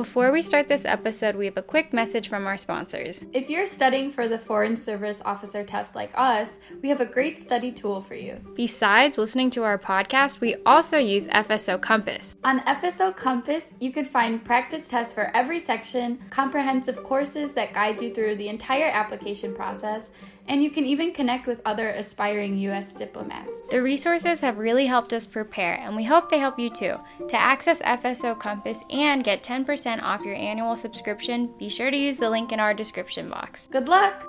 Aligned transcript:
Before 0.00 0.32
we 0.32 0.40
start 0.40 0.66
this 0.66 0.86
episode, 0.86 1.36
we 1.36 1.44
have 1.44 1.58
a 1.58 1.62
quick 1.62 1.92
message 1.92 2.30
from 2.30 2.46
our 2.46 2.56
sponsors. 2.56 3.22
If 3.34 3.50
you're 3.50 3.66
studying 3.66 4.10
for 4.10 4.28
the 4.28 4.38
Foreign 4.38 4.74
Service 4.74 5.20
Officer 5.26 5.62
test 5.62 5.94
like 5.94 6.10
us, 6.14 6.56
we 6.80 6.88
have 6.88 7.02
a 7.02 7.04
great 7.04 7.38
study 7.38 7.70
tool 7.70 8.00
for 8.00 8.14
you. 8.14 8.40
Besides 8.54 9.18
listening 9.18 9.50
to 9.50 9.62
our 9.62 9.76
podcast, 9.76 10.40
we 10.40 10.56
also 10.64 10.96
use 10.96 11.26
FSO 11.26 11.78
Compass. 11.82 12.34
On 12.44 12.60
FSO 12.60 13.14
Compass, 13.14 13.74
you 13.78 13.92
can 13.92 14.06
find 14.06 14.42
practice 14.42 14.88
tests 14.88 15.12
for 15.12 15.30
every 15.36 15.60
section, 15.60 16.18
comprehensive 16.30 17.02
courses 17.02 17.52
that 17.52 17.74
guide 17.74 18.00
you 18.00 18.14
through 18.14 18.36
the 18.36 18.48
entire 18.48 18.88
application 18.88 19.54
process, 19.54 20.12
and 20.50 20.64
you 20.64 20.68
can 20.68 20.84
even 20.84 21.12
connect 21.12 21.46
with 21.46 21.62
other 21.64 21.90
aspiring 21.90 22.58
U.S. 22.58 22.90
diplomats. 22.90 23.62
The 23.70 23.80
resources 23.80 24.40
have 24.40 24.58
really 24.58 24.84
helped 24.84 25.12
us 25.12 25.24
prepare, 25.24 25.78
and 25.80 25.94
we 25.94 26.02
hope 26.02 26.28
they 26.28 26.40
help 26.40 26.58
you 26.58 26.68
too. 26.68 26.96
To 27.28 27.36
access 27.36 27.80
FSO 27.82 28.36
Compass 28.38 28.82
and 28.90 29.22
get 29.22 29.44
10% 29.44 30.02
off 30.02 30.22
your 30.22 30.34
annual 30.34 30.76
subscription, 30.76 31.54
be 31.56 31.68
sure 31.68 31.92
to 31.92 31.96
use 31.96 32.16
the 32.16 32.28
link 32.28 32.50
in 32.50 32.58
our 32.58 32.74
description 32.74 33.30
box. 33.30 33.68
Good 33.70 33.88
luck! 33.88 34.26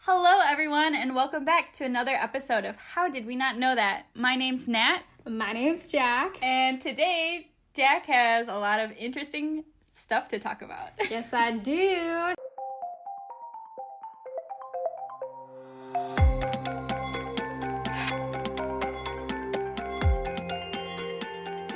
Hello, 0.00 0.40
everyone, 0.46 0.94
and 0.94 1.14
welcome 1.14 1.46
back 1.46 1.72
to 1.74 1.84
another 1.86 2.12
episode 2.12 2.66
of 2.66 2.76
How 2.76 3.08
Did 3.08 3.24
We 3.24 3.36
Not 3.36 3.56
Know 3.58 3.74
That? 3.74 4.04
My 4.14 4.36
name's 4.36 4.68
Nat, 4.68 5.00
My 5.26 5.54
name's 5.54 5.88
Jack. 5.88 6.36
and 6.42 6.78
today 6.78 7.48
Jack 7.74 8.06
has 8.06 8.46
a 8.46 8.54
lot 8.54 8.78
of 8.78 8.92
interesting 8.96 9.64
stuff 9.90 10.28
to 10.28 10.38
talk 10.38 10.62
about. 10.62 10.90
Yes, 11.10 11.32
I 11.32 11.50
do. 11.56 12.34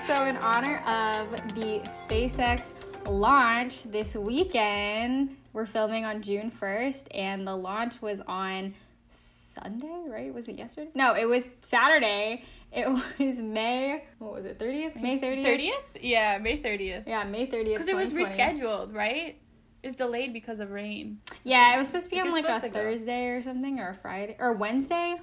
So, 0.07 0.25
in 0.25 0.37
honor 0.37 0.77
of 0.87 1.33
the 1.57 1.81
SpaceX 2.07 2.63
launch 3.09 3.83
this 3.83 4.15
weekend, 4.15 5.37
we're 5.53 5.67
filming 5.67 6.05
on 6.05 6.23
June 6.23 6.53
1st, 6.61 7.09
and 7.13 7.45
the 7.45 7.57
launch 7.57 8.01
was 8.01 8.21
on 8.29 8.73
Sunday, 9.11 10.05
right? 10.07 10.33
Was 10.33 10.47
it 10.47 10.59
yesterday? 10.59 10.91
No, 10.95 11.15
it 11.15 11.25
was 11.25 11.49
Saturday. 11.63 12.45
It 12.71 12.89
was 13.19 13.39
May, 13.39 14.05
what 14.19 14.33
was 14.33 14.45
it, 14.45 14.59
30th? 14.59 15.01
May 15.01 15.19
30th? 15.19 15.45
30th? 15.45 15.73
Yeah, 16.01 16.39
May 16.39 16.61
30th. 16.61 17.05
Yeah, 17.07 17.25
May 17.25 17.47
30th. 17.47 17.65
Because 17.65 17.89
it 17.89 17.97
was 17.97 18.13
rescheduled, 18.13 18.95
right? 18.95 19.41
It's 19.83 19.95
delayed 19.95 20.33
because 20.33 20.61
of 20.61 20.71
rain. 20.71 21.21
Yeah, 21.45 21.75
it 21.75 21.79
was 21.79 21.87
supposed 21.87 22.05
to 22.05 22.11
be 22.11 22.21
on 22.21 22.31
like 22.31 22.45
a 22.45 22.61
to 22.61 22.69
go. 22.69 22.75
Thursday 22.75 23.29
or 23.29 23.43
something, 23.43 23.79
or 23.79 23.91
a 23.91 23.95
Friday, 23.95 24.37
or 24.39 24.53
Wednesday. 24.53 25.17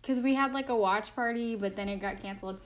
Because 0.00 0.20
we 0.20 0.34
had 0.34 0.52
like 0.52 0.68
a 0.70 0.76
watch 0.76 1.14
party, 1.14 1.54
but 1.54 1.76
then 1.76 1.88
it 1.88 2.00
got 2.00 2.20
canceled. 2.20 2.58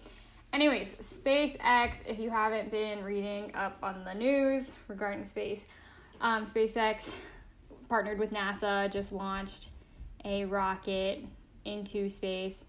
Anyways, 0.53 0.95
SpaceX, 0.95 2.07
if 2.07 2.21
you 2.21 2.31
haven't 2.31 2.71
been 2.71 3.03
reading 3.03 3.51
up 3.57 3.77
on 3.83 4.05
the 4.05 4.15
news 4.15 4.73
regarding 4.87 5.25
space, 5.25 5.67
um, 6.21 6.45
SpaceX 6.45 7.11
partnered 7.89 8.21
with 8.21 8.33
NASA, 8.33 8.91
just 8.91 9.13
launched 9.13 9.69
a 10.25 10.45
rocket 10.45 11.25
into 11.65 12.09
space 12.09 12.65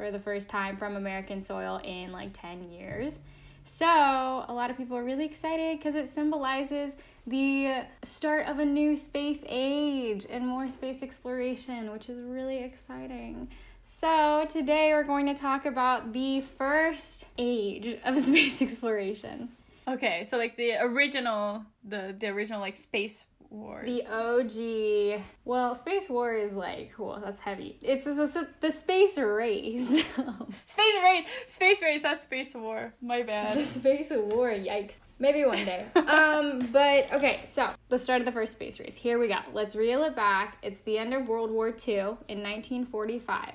for 0.00 0.10
the 0.10 0.18
first 0.18 0.48
time 0.48 0.78
from 0.78 0.96
American 0.96 1.44
soil 1.44 1.78
in 1.84 2.10
like 2.10 2.30
10 2.32 2.70
years. 2.70 3.18
So, 3.66 3.84
a 3.84 4.52
lot 4.52 4.70
of 4.70 4.78
people 4.78 4.96
are 4.96 5.04
really 5.04 5.26
excited 5.26 5.78
because 5.78 5.94
it 5.94 6.08
symbolizes 6.08 6.96
the 7.26 7.82
start 8.02 8.46
of 8.46 8.60
a 8.60 8.64
new 8.64 8.96
space 8.96 9.44
age 9.46 10.26
and 10.30 10.46
more 10.46 10.70
space 10.70 11.02
exploration, 11.02 11.92
which 11.92 12.08
is 12.08 12.18
really 12.18 12.64
exciting. 12.64 13.48
So, 13.84 14.46
today 14.48 14.94
we're 14.94 15.04
going 15.04 15.26
to 15.26 15.34
talk 15.34 15.66
about 15.66 16.14
the 16.14 16.40
first 16.40 17.26
age 17.36 17.98
of 18.02 18.16
space 18.24 18.62
exploration. 18.62 19.50
Okay, 19.86 20.24
so 20.24 20.38
like 20.38 20.56
the 20.56 20.76
original, 20.80 21.62
the 21.86 22.16
the 22.18 22.28
original 22.28 22.60
like 22.60 22.76
space 22.76 23.26
wars. 23.50 23.86
The 23.86 24.04
OG, 24.06 25.22
well, 25.44 25.74
Space 25.74 26.08
War 26.08 26.34
is 26.34 26.52
like, 26.52 26.92
cool, 26.96 27.20
that's 27.22 27.40
heavy. 27.40 27.78
It's 27.82 28.04
the, 28.04 28.14
the, 28.14 28.48
the 28.60 28.70
space 28.70 29.18
race. 29.18 29.86
space 30.66 30.96
race, 31.02 31.26
space 31.46 31.82
race. 31.82 32.02
That's 32.02 32.22
space 32.22 32.54
war. 32.54 32.94
My 33.02 33.18
The 33.18 33.24
bad. 33.24 33.64
space 33.64 34.10
war, 34.14 34.50
yikes. 34.50 34.98
Maybe 35.18 35.44
one 35.44 35.64
day. 35.64 35.86
um, 35.94 36.68
but 36.72 37.12
okay, 37.12 37.40
so 37.44 37.70
the 37.90 37.98
start 37.98 38.20
of 38.20 38.26
the 38.26 38.32
first 38.32 38.52
space 38.52 38.80
race. 38.80 38.96
Here 38.96 39.18
we 39.18 39.28
go. 39.28 39.38
Let's 39.52 39.76
reel 39.76 40.02
it 40.04 40.16
back. 40.16 40.56
It's 40.62 40.80
the 40.80 40.96
end 40.96 41.12
of 41.12 41.28
World 41.28 41.50
War 41.50 41.68
II 41.68 41.94
in 42.28 42.42
1945. 42.42 43.52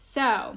So, 0.00 0.56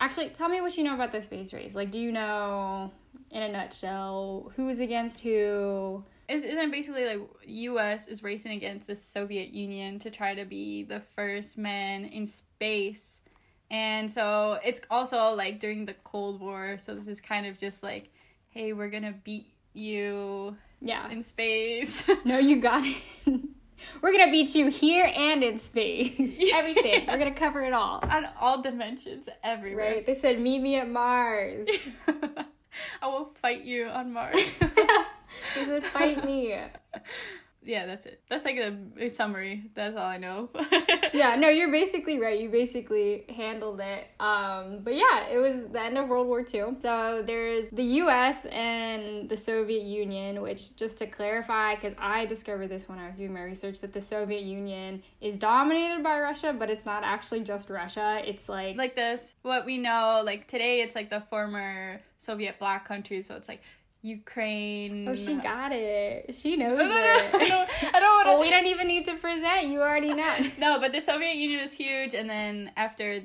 actually, 0.00 0.30
tell 0.30 0.48
me 0.48 0.60
what 0.60 0.76
you 0.76 0.82
know 0.82 0.94
about 0.94 1.12
the 1.12 1.22
space 1.22 1.52
race. 1.52 1.74
Like, 1.74 1.90
do 1.92 1.98
you 1.98 2.10
know, 2.10 2.90
in 3.30 3.42
a 3.42 3.48
nutshell, 3.52 4.50
who's 4.56 4.80
against 4.80 5.20
who? 5.20 6.02
Is- 6.28 6.42
Isn't 6.42 6.70
basically 6.70 7.04
like 7.06 7.20
U.S. 7.46 8.08
is 8.08 8.22
racing 8.22 8.52
against 8.52 8.88
the 8.88 8.96
Soviet 8.96 9.48
Union 9.50 9.98
to 10.00 10.10
try 10.10 10.34
to 10.34 10.44
be 10.44 10.82
the 10.82 11.00
first 11.14 11.56
man 11.58 12.04
in 12.04 12.26
space, 12.26 13.20
and 13.70 14.10
so 14.10 14.58
it's 14.64 14.80
also 14.90 15.34
like 15.34 15.60
during 15.60 15.84
the 15.86 15.94
Cold 16.04 16.40
War. 16.40 16.78
So 16.78 16.94
this 16.94 17.08
is 17.08 17.20
kind 17.20 17.46
of 17.46 17.56
just 17.58 17.82
like, 17.82 18.10
hey, 18.50 18.72
we're 18.72 18.90
gonna 18.90 19.14
beat 19.24 19.46
you 19.72 20.56
Yeah. 20.80 21.08
in 21.10 21.22
space. 21.22 22.04
No, 22.24 22.38
you 22.38 22.60
got 22.60 22.82
it. 22.84 22.96
We're 24.00 24.10
gonna 24.16 24.32
beat 24.32 24.54
you 24.54 24.68
here 24.68 25.12
and 25.14 25.44
in 25.44 25.58
space. 25.58 26.38
Everything. 26.54 27.06
We're 27.06 27.18
gonna 27.18 27.34
cover 27.34 27.62
it 27.62 27.74
all. 27.74 28.00
on 28.10 28.26
all 28.40 28.62
dimensions, 28.62 29.28
everywhere. 29.44 29.96
Right? 29.96 30.06
They 30.06 30.14
said, 30.14 30.40
meet 30.40 30.60
me 30.62 30.76
at 30.76 30.88
Mars. 30.90 31.66
I 33.02 33.06
will 33.06 33.32
fight 33.40 33.64
you 33.64 33.86
on 33.86 34.12
Mars. 34.14 34.50
They 35.54 35.64
said, 35.64 35.84
fight 35.84 36.24
me. 36.24 36.54
yeah, 37.64 37.86
that's 37.86 38.06
it. 38.06 38.22
That's 38.28 38.44
like 38.44 38.56
a, 38.56 38.76
a 38.98 39.08
summary. 39.08 39.70
That's 39.74 39.96
all 39.96 40.06
I 40.06 40.18
know. 40.18 40.50
Yeah, 41.16 41.36
no, 41.36 41.48
you're 41.48 41.70
basically 41.82 42.18
right. 42.18 42.38
You 42.38 42.50
basically 42.50 43.24
handled 43.34 43.80
it. 43.80 44.08
Um, 44.20 44.80
but 44.82 44.94
yeah, 44.94 45.26
it 45.28 45.38
was 45.38 45.64
the 45.72 45.80
end 45.80 45.96
of 45.96 46.08
World 46.08 46.26
War 46.26 46.40
II. 46.40 46.76
So 46.80 47.22
there's 47.24 47.66
the 47.72 47.82
US 48.02 48.44
and 48.46 49.28
the 49.28 49.36
Soviet 49.36 49.82
Union, 49.82 50.42
which 50.42 50.76
just 50.76 50.98
to 50.98 51.06
clarify, 51.06 51.74
because 51.74 51.94
I 51.98 52.26
discovered 52.26 52.68
this 52.68 52.88
when 52.88 52.98
I 52.98 53.08
was 53.08 53.16
doing 53.16 53.32
my 53.32 53.42
research, 53.42 53.80
that 53.80 53.92
the 53.92 54.02
Soviet 54.02 54.42
Union 54.42 55.02
is 55.20 55.36
dominated 55.36 56.02
by 56.02 56.20
Russia, 56.20 56.54
but 56.56 56.68
it's 56.68 56.84
not 56.84 57.02
actually 57.02 57.40
just 57.40 57.70
Russia. 57.70 58.20
It's 58.24 58.48
like, 58.48 58.76
like 58.76 58.94
this, 58.94 59.32
what 59.42 59.64
we 59.64 59.78
know, 59.78 60.22
like 60.24 60.46
today, 60.46 60.82
it's 60.82 60.94
like 60.94 61.08
the 61.08 61.22
former 61.30 62.02
Soviet 62.18 62.58
bloc 62.58 62.86
countries. 62.86 63.26
So 63.26 63.36
it's 63.36 63.48
like 63.48 63.62
Ukraine. 64.02 65.08
oh, 65.08 65.16
she 65.16 65.34
got 65.36 65.72
it. 65.72 66.34
She 66.34 66.56
knows 66.62 66.78
don't, 66.78 66.92
I 66.92 67.16
it. 67.24 67.32
don't, 67.32 67.94
I 67.94 68.00
don't 68.00 68.16
want 68.16 68.26
Well, 68.28 68.40
we 68.40 68.50
don't 68.50 68.66
even 68.66 68.86
need 68.86 69.04
to 69.06 69.14
present. 69.16 69.68
You 69.68 69.80
already 69.80 70.12
know. 70.12 70.36
No, 70.58 70.78
but 70.80 70.92
the 70.92 71.00
Soviet 71.00 71.34
Union 71.36 71.60
was 71.60 71.72
huge, 71.72 72.14
and 72.14 72.28
then 72.28 72.70
after 72.76 73.22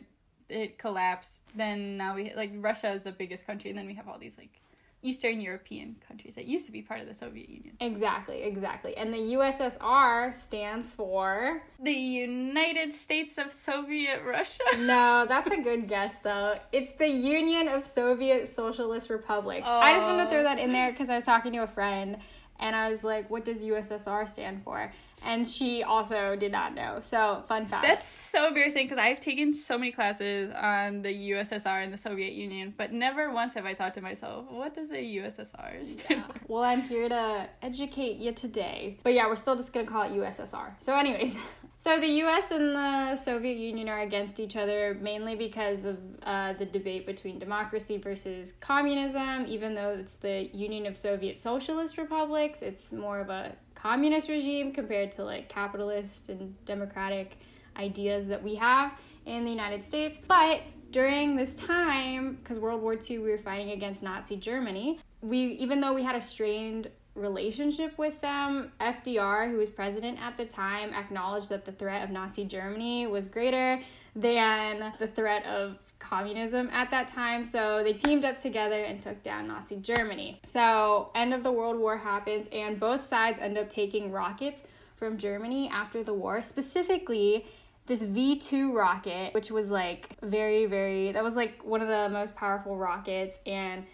it 0.49 0.77
collapsed, 0.77 1.41
then 1.55 1.97
now 1.97 2.15
we 2.15 2.33
like 2.35 2.51
Russia 2.55 2.91
is 2.91 3.03
the 3.03 3.11
biggest 3.11 3.45
country, 3.47 3.69
and 3.69 3.77
then 3.79 3.87
we 3.87 3.93
have 3.95 4.07
all 4.07 4.17
these 4.19 4.37
like 4.37 4.60
Eastern 5.03 5.41
European 5.41 5.95
countries 6.07 6.35
that 6.35 6.45
used 6.45 6.65
to 6.67 6.71
be 6.71 6.81
part 6.81 7.01
of 7.01 7.07
the 7.07 7.13
Soviet 7.13 7.49
Union. 7.49 7.75
Exactly, 7.79 8.43
exactly. 8.43 8.95
And 8.95 9.11
the 9.13 9.17
USSR 9.17 10.35
stands 10.35 10.89
for. 10.89 11.63
The 11.83 11.91
United 11.91 12.93
States 12.93 13.37
of 13.37 13.51
Soviet 13.51 14.21
Russia. 14.23 14.63
No, 14.81 15.25
that's 15.27 15.49
a 15.49 15.61
good 15.61 15.87
guess, 15.87 16.15
though. 16.23 16.55
It's 16.71 16.91
the 16.93 17.07
Union 17.07 17.67
of 17.67 17.85
Soviet 17.85 18.53
Socialist 18.53 19.09
Republics. 19.09 19.67
I 19.67 19.93
just 19.93 20.05
wanted 20.05 20.25
to 20.25 20.29
throw 20.29 20.39
oh. 20.39 20.43
that 20.43 20.59
in 20.59 20.71
there 20.71 20.91
because 20.91 21.09
I 21.09 21.15
was 21.15 21.23
talking 21.23 21.53
to 21.53 21.63
a 21.63 21.67
friend 21.67 22.17
and 22.59 22.75
I 22.75 22.91
was 22.91 23.03
like, 23.03 23.29
what 23.29 23.43
does 23.43 23.61
USSR 23.61 24.27
stand 24.27 24.63
for? 24.63 24.91
And 25.23 25.47
she 25.47 25.83
also 25.83 26.35
did 26.35 26.51
not 26.51 26.73
know. 26.73 26.99
So, 27.01 27.43
fun 27.47 27.67
fact. 27.67 27.85
That's 27.85 28.07
so 28.07 28.47
embarrassing 28.47 28.85
because 28.85 28.97
I've 28.97 29.19
taken 29.19 29.53
so 29.53 29.77
many 29.77 29.91
classes 29.91 30.51
on 30.55 31.03
the 31.03 31.31
USSR 31.31 31.83
and 31.83 31.93
the 31.93 31.97
Soviet 31.97 32.33
Union, 32.33 32.73
but 32.75 32.91
never 32.91 33.31
once 33.31 33.53
have 33.53 33.65
I 33.65 33.75
thought 33.75 33.93
to 33.95 34.01
myself, 34.01 34.45
what 34.49 34.73
does 34.73 34.89
the 34.89 34.97
USSR 34.97 35.85
stand 35.85 36.25
for? 36.25 36.33
Well, 36.47 36.63
I'm 36.63 36.81
here 36.81 37.07
to 37.07 37.47
educate 37.61 38.17
you 38.17 38.33
today. 38.33 38.97
But 39.03 39.13
yeah, 39.13 39.27
we're 39.27 39.35
still 39.35 39.55
just 39.55 39.71
going 39.71 39.85
to 39.85 39.91
call 39.91 40.03
it 40.03 40.11
USSR. 40.11 40.73
So, 40.79 40.97
anyways, 40.97 41.35
so 41.79 41.99
the 41.99 42.07
US 42.23 42.51
and 42.51 42.75
the 42.75 43.15
Soviet 43.15 43.57
Union 43.57 43.87
are 43.87 44.01
against 44.01 44.39
each 44.39 44.55
other 44.57 44.97
mainly 44.99 45.35
because 45.35 45.85
of 45.85 45.97
uh, 46.23 46.53
the 46.53 46.65
debate 46.65 47.05
between 47.05 47.39
democracy 47.39 47.97
versus 47.97 48.53
communism. 48.59 49.45
Even 49.47 49.75
though 49.75 49.91
it's 49.91 50.15
the 50.15 50.49
Union 50.53 50.85
of 50.87 50.97
Soviet 50.97 51.39
Socialist 51.39 51.97
Republics, 51.97 52.61
it's 52.61 52.91
more 52.91 53.19
of 53.19 53.29
a 53.29 53.55
communist 53.81 54.29
regime 54.29 54.71
compared 54.71 55.11
to 55.13 55.23
like 55.23 55.49
capitalist 55.49 56.29
and 56.29 56.53
democratic 56.65 57.37
ideas 57.77 58.27
that 58.27 58.41
we 58.41 58.55
have 58.55 58.93
in 59.25 59.43
the 59.43 59.51
United 59.51 59.85
States. 59.85 60.17
But 60.27 60.61
during 60.91 61.35
this 61.35 61.55
time, 61.55 62.35
because 62.35 62.59
World 62.59 62.81
War 62.81 62.95
II, 62.95 63.19
we 63.19 63.31
were 63.31 63.37
fighting 63.37 63.71
against 63.71 64.03
Nazi 64.03 64.35
Germany. 64.35 64.99
We, 65.21 65.39
even 65.39 65.79
though 65.79 65.93
we 65.93 66.03
had 66.03 66.15
a 66.15 66.21
strained 66.21 66.89
relationship 67.15 67.97
with 67.97 68.19
them. 68.21 68.71
FDR, 68.79 69.49
who 69.49 69.57
was 69.57 69.69
president 69.69 70.21
at 70.21 70.37
the 70.37 70.45
time, 70.45 70.93
acknowledged 70.93 71.49
that 71.49 71.65
the 71.65 71.71
threat 71.71 72.03
of 72.03 72.09
Nazi 72.09 72.45
Germany 72.45 73.07
was 73.07 73.27
greater 73.27 73.81
than 74.15 74.93
the 74.99 75.07
threat 75.07 75.45
of 75.45 75.77
communism 76.01 76.69
at 76.73 76.91
that 76.91 77.07
time. 77.07 77.45
So 77.45 77.81
they 77.83 77.93
teamed 77.93 78.25
up 78.25 78.37
together 78.37 78.83
and 78.83 79.01
took 79.01 79.21
down 79.23 79.47
Nazi 79.47 79.77
Germany. 79.77 80.41
So, 80.45 81.11
end 81.15 81.33
of 81.33 81.43
the 81.43 81.51
World 81.51 81.79
War 81.79 81.97
happens, 81.97 82.47
and 82.51 82.79
both 82.79 83.03
sides 83.03 83.39
end 83.39 83.57
up 83.57 83.69
taking 83.69 84.11
rockets 84.11 84.61
from 84.95 85.17
Germany 85.17 85.69
after 85.73 86.03
the 86.03 86.13
war, 86.13 86.41
specifically 86.41 87.45
this 87.87 88.01
V 88.01 88.37
2 88.37 88.75
rocket, 88.75 89.33
which 89.33 89.51
was 89.51 89.69
like 89.69 90.15
very, 90.21 90.65
very, 90.65 91.11
that 91.11 91.23
was 91.23 91.35
like 91.35 91.61
one 91.63 91.81
of 91.81 91.87
the 91.87 92.09
most 92.09 92.35
powerful 92.35 92.77
rockets. 92.77 93.37
And 93.45 93.85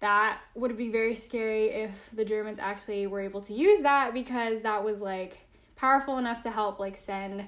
that 0.00 0.40
would 0.54 0.76
be 0.76 0.90
very 0.90 1.14
scary 1.14 1.66
if 1.68 1.90
the 2.12 2.24
Germans 2.24 2.58
actually 2.58 3.06
were 3.06 3.20
able 3.20 3.40
to 3.42 3.52
use 3.52 3.82
that 3.82 4.14
because 4.14 4.62
that 4.62 4.82
was 4.82 5.00
like 5.00 5.38
powerful 5.76 6.18
enough 6.18 6.40
to 6.42 6.50
help 6.50 6.78
like 6.80 6.96
send 6.96 7.46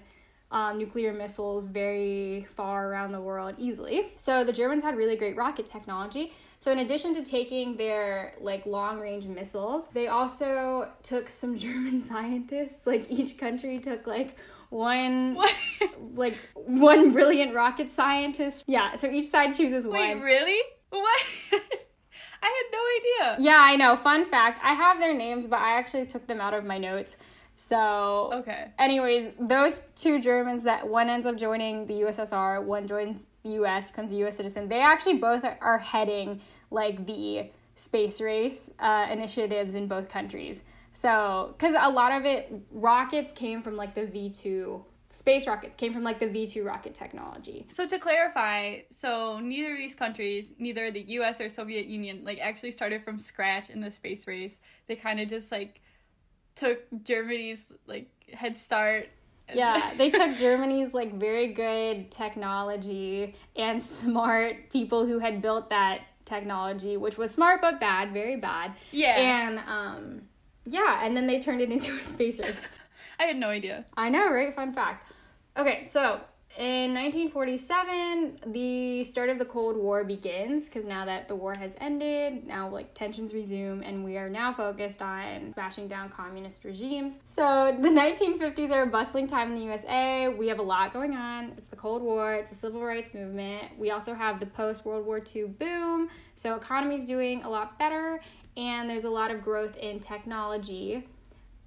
um, 0.51 0.79
nuclear 0.79 1.13
missiles 1.13 1.67
very 1.67 2.47
far 2.57 2.91
around 2.91 3.13
the 3.13 3.21
world 3.21 3.55
easily. 3.59 4.13
So 4.17 4.45
the 4.45 4.53
Germans 4.53 4.83
had 4.83 4.97
really 4.97 5.17
great 5.17 5.37
rocket 5.37 5.67
technology. 5.67 6.33
So 6.61 6.73
in 6.73 6.81
addition 6.81 7.15
to 7.15 7.25
taking 7.25 7.77
their 7.77 8.35
like 8.41 8.67
long 8.67 8.99
range 8.99 9.27
missiles, 9.27 9.89
they 9.89 10.09
also 10.09 10.91
took 11.03 11.29
some 11.29 11.57
German 11.67 12.03
scientists. 12.03 12.87
Like 12.87 13.11
each 13.11 13.39
country 13.39 13.79
took 13.79 14.07
like 14.07 14.37
one 14.71 15.35
What? 15.35 15.55
like 16.15 16.37
one 16.55 17.13
brilliant 17.13 17.55
rocket 17.55 17.91
scientist. 17.91 18.65
Yeah, 18.67 18.97
so 18.97 19.09
each 19.11 19.29
side 19.31 19.55
chooses 19.55 19.87
Wait, 19.87 20.15
one. 20.15 20.23
really? 20.23 20.61
What? 20.91 21.23
I 22.41 22.47
had 22.47 22.73
no 22.73 23.29
idea. 23.35 23.45
Yeah, 23.45 23.59
I 23.61 23.77
know. 23.77 23.97
Fun 23.97 24.25
fact, 24.31 24.61
I 24.65 24.73
have 24.75 25.01
their 25.01 25.15
names, 25.15 25.47
but 25.47 25.59
I 25.59 25.77
actually 25.77 26.07
took 26.07 26.27
them 26.27 26.41
out 26.41 26.55
of 26.55 26.65
my 26.65 26.79
notes. 26.79 27.17
So 27.69 28.31
Okay. 28.33 28.69
anyways, 28.79 29.31
those 29.39 29.83
two 29.95 30.21
Germans 30.21 30.63
that 30.63 30.89
one 30.89 31.11
ends 31.11 31.27
up 31.27 31.37
joining 31.37 31.87
the 31.87 32.01
USSR, 32.01 32.63
one 32.65 32.87
joins 32.89 33.27
the 33.43 33.51
US, 33.63 33.91
becomes 33.91 34.11
a 34.11 34.15
US 34.27 34.39
citizen. 34.39 34.69
They 34.69 34.81
actually 34.81 35.19
both 35.19 35.45
are- 35.45 35.79
heading 35.79 36.41
like 36.71 37.05
the 37.05 37.51
space 37.77 38.23
race 38.23 38.71
uh, 38.79 39.09
initiatives 39.11 39.75
in 39.75 39.87
both 39.87 40.09
countries. 40.09 40.63
So, 40.95 41.55
because 41.57 41.77
a 41.79 41.91
lot 41.91 42.13
of 42.13 42.25
it, 42.25 42.53
rockets 42.73 43.33
came 43.33 43.63
from 43.63 43.77
like 43.77 43.95
the 43.95 44.07
V 44.07 44.31
two 44.31 44.85
space 45.11 45.47
rockets 45.47 45.75
came 45.75 45.93
from 45.93 46.05
like 46.05 46.21
the 46.21 46.29
V 46.29 46.47
two 46.47 46.65
rocket 46.65 46.95
technology. 46.95 47.67
So 47.71 47.87
to 47.87 47.99
clarify, 47.99 48.79
so 48.91 49.41
neither 49.41 49.73
of 49.73 49.79
these 49.79 49.95
countries, 49.95 50.53
neither 50.59 50.91
the 50.91 51.03
US 51.19 51.39
or 51.41 51.51
Soviet 51.51 51.87
Union, 51.87 52.23
like 52.25 52.39
actually 52.41 52.71
started 52.71 53.05
from 53.05 53.19
scratch 53.19 53.69
in 53.69 53.81
the 53.81 53.91
space 53.91 54.27
race. 54.27 54.59
They 54.87 54.97
kind 54.97 55.21
of 55.21 55.29
just 55.29 55.53
like 55.53 55.83
took 56.59 56.81
Germany's 57.05 57.67
like 57.87 58.11
head 58.33 58.57
start. 58.57 59.09
Yeah, 59.55 59.95
they 59.97 60.11
took 60.11 60.37
Germany's 60.37 60.93
like 60.93 61.15
very 61.15 61.53
good 61.53 62.11
technology 62.11 63.35
and 63.57 63.83
smart 63.83 64.71
people 64.71 65.07
who 65.07 65.19
had 65.19 65.41
built 65.41 65.71
that 65.71 66.03
technology, 66.25 66.97
which 66.97 67.17
was 67.17 67.31
smart 67.31 67.63
but 67.63 67.81
bad, 67.81 68.13
very 68.13 68.37
bad. 68.37 68.73
yeah. 68.91 69.17
And 69.17 69.59
um 69.67 70.23
yeah, 70.67 71.01
and 71.03 71.17
then 71.17 71.27
they 71.27 71.41
turned 71.41 71.61
it 71.61 71.71
into 71.71 71.97
a 71.97 72.03
space 72.03 72.39
race. 72.41 72.69
I 73.19 73.25
had 73.25 73.37
no 73.37 73.49
idea. 73.49 73.85
I 73.97 74.11
know, 74.11 74.31
right? 74.31 74.55
Fun 74.55 74.73
fact. 74.75 75.11
Okay, 75.57 75.87
so 75.87 76.21
in 76.57 76.95
1947, 76.95 78.53
the 78.53 79.05
start 79.05 79.29
of 79.29 79.39
the 79.39 79.45
Cold 79.45 79.77
War 79.77 80.03
begins 80.03 80.65
because 80.65 80.87
now 80.87 81.05
that 81.05 81.29
the 81.29 81.37
war 81.37 81.55
has 81.55 81.75
ended, 81.79 82.47
now 82.47 82.69
like 82.69 82.95
tensions 82.95 83.35
resume, 83.35 83.83
and 83.85 84.05
we 84.05 84.17
are 84.17 84.31
now 84.31 84.51
focused 84.51 85.03
on 85.03 85.53
smashing 85.53 85.89
down 85.89 86.09
communist 86.09 86.65
regimes. 86.65 87.19
So 87.37 87.77
the 87.81 87.89
1950s 87.89 88.73
are 88.73 88.85
a 88.85 88.87
bustling 88.87 89.29
time 89.29 89.53
in 89.53 89.59
the 89.59 89.65
USA. 89.67 90.29
We 90.29 90.49
have 90.49 90.59
a 90.59 90.63
lot 90.63 90.93
going 90.93 91.13
on. 91.13 91.53
It's 91.57 91.69
the 91.69 91.77
Cold 91.77 92.03
War, 92.03 92.35
it's 92.35 92.51
the 92.51 92.57
civil 92.57 92.83
rights 92.83 93.13
movement. 93.15 93.79
We 93.79 93.91
also 93.91 94.15
have 94.15 94.41
the 94.41 94.47
post 94.47 94.85
World 94.85 95.05
War 95.07 95.21
II 95.35 95.45
boom. 95.45 96.09
So 96.35 96.55
economy's 96.55 97.07
doing 97.07 97.45
a 97.45 97.49
lot 97.49 97.79
better, 97.79 98.21
and 98.57 98.89
there's 98.89 99.05
a 99.05 99.11
lot 99.11 99.31
of 99.31 99.45
growth 99.45 99.77
in 99.77 100.01
technology. 100.01 101.07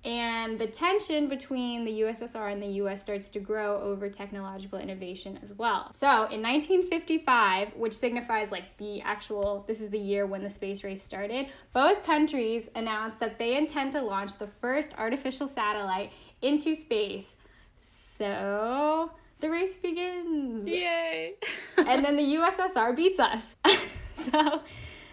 And 0.04 0.58
the 0.58 0.66
tension 0.66 1.30
between 1.30 1.86
the 1.86 2.02
USSR 2.02 2.52
and 2.52 2.62
the 2.62 2.82
US 2.84 3.02
starts 3.02 3.30
to 3.32 3.40
grow 3.40 3.80
over 3.80 4.10
technological 4.10 4.80
innovation 4.80 5.40
as 5.44 5.54
well. 5.54 5.92
So 5.94 6.08
in 6.08 6.42
1955, 6.42 7.76
which 7.76 7.94
signifies 7.94 8.52
like 8.52 8.76
the 8.78 9.02
actual, 9.02 9.64
this 9.68 9.80
is 9.80 9.92
the 9.92 10.00
year 10.00 10.26
when 10.26 10.42
the 10.42 10.50
space 10.50 10.84
race 10.84 11.04
started, 11.04 11.48
both 11.72 12.04
countries 12.04 12.68
announced 12.76 13.20
that 13.20 13.38
they 13.38 13.58
intend 13.58 13.92
to 13.92 14.02
launch 14.02 14.38
the 14.40 14.48
first 14.60 14.92
artificial 14.98 15.48
satellite 15.48 16.12
into 16.42 16.74
space. 16.74 17.36
So 17.84 19.12
the 19.40 19.50
race 19.52 19.78
begins 19.78 20.68
Yay. 20.68 21.34
and 21.78 22.04
then 22.04 22.16
the 22.16 22.36
USSR 22.36 22.96
beats 22.96 23.20
us. 23.20 23.56
so 24.16 24.62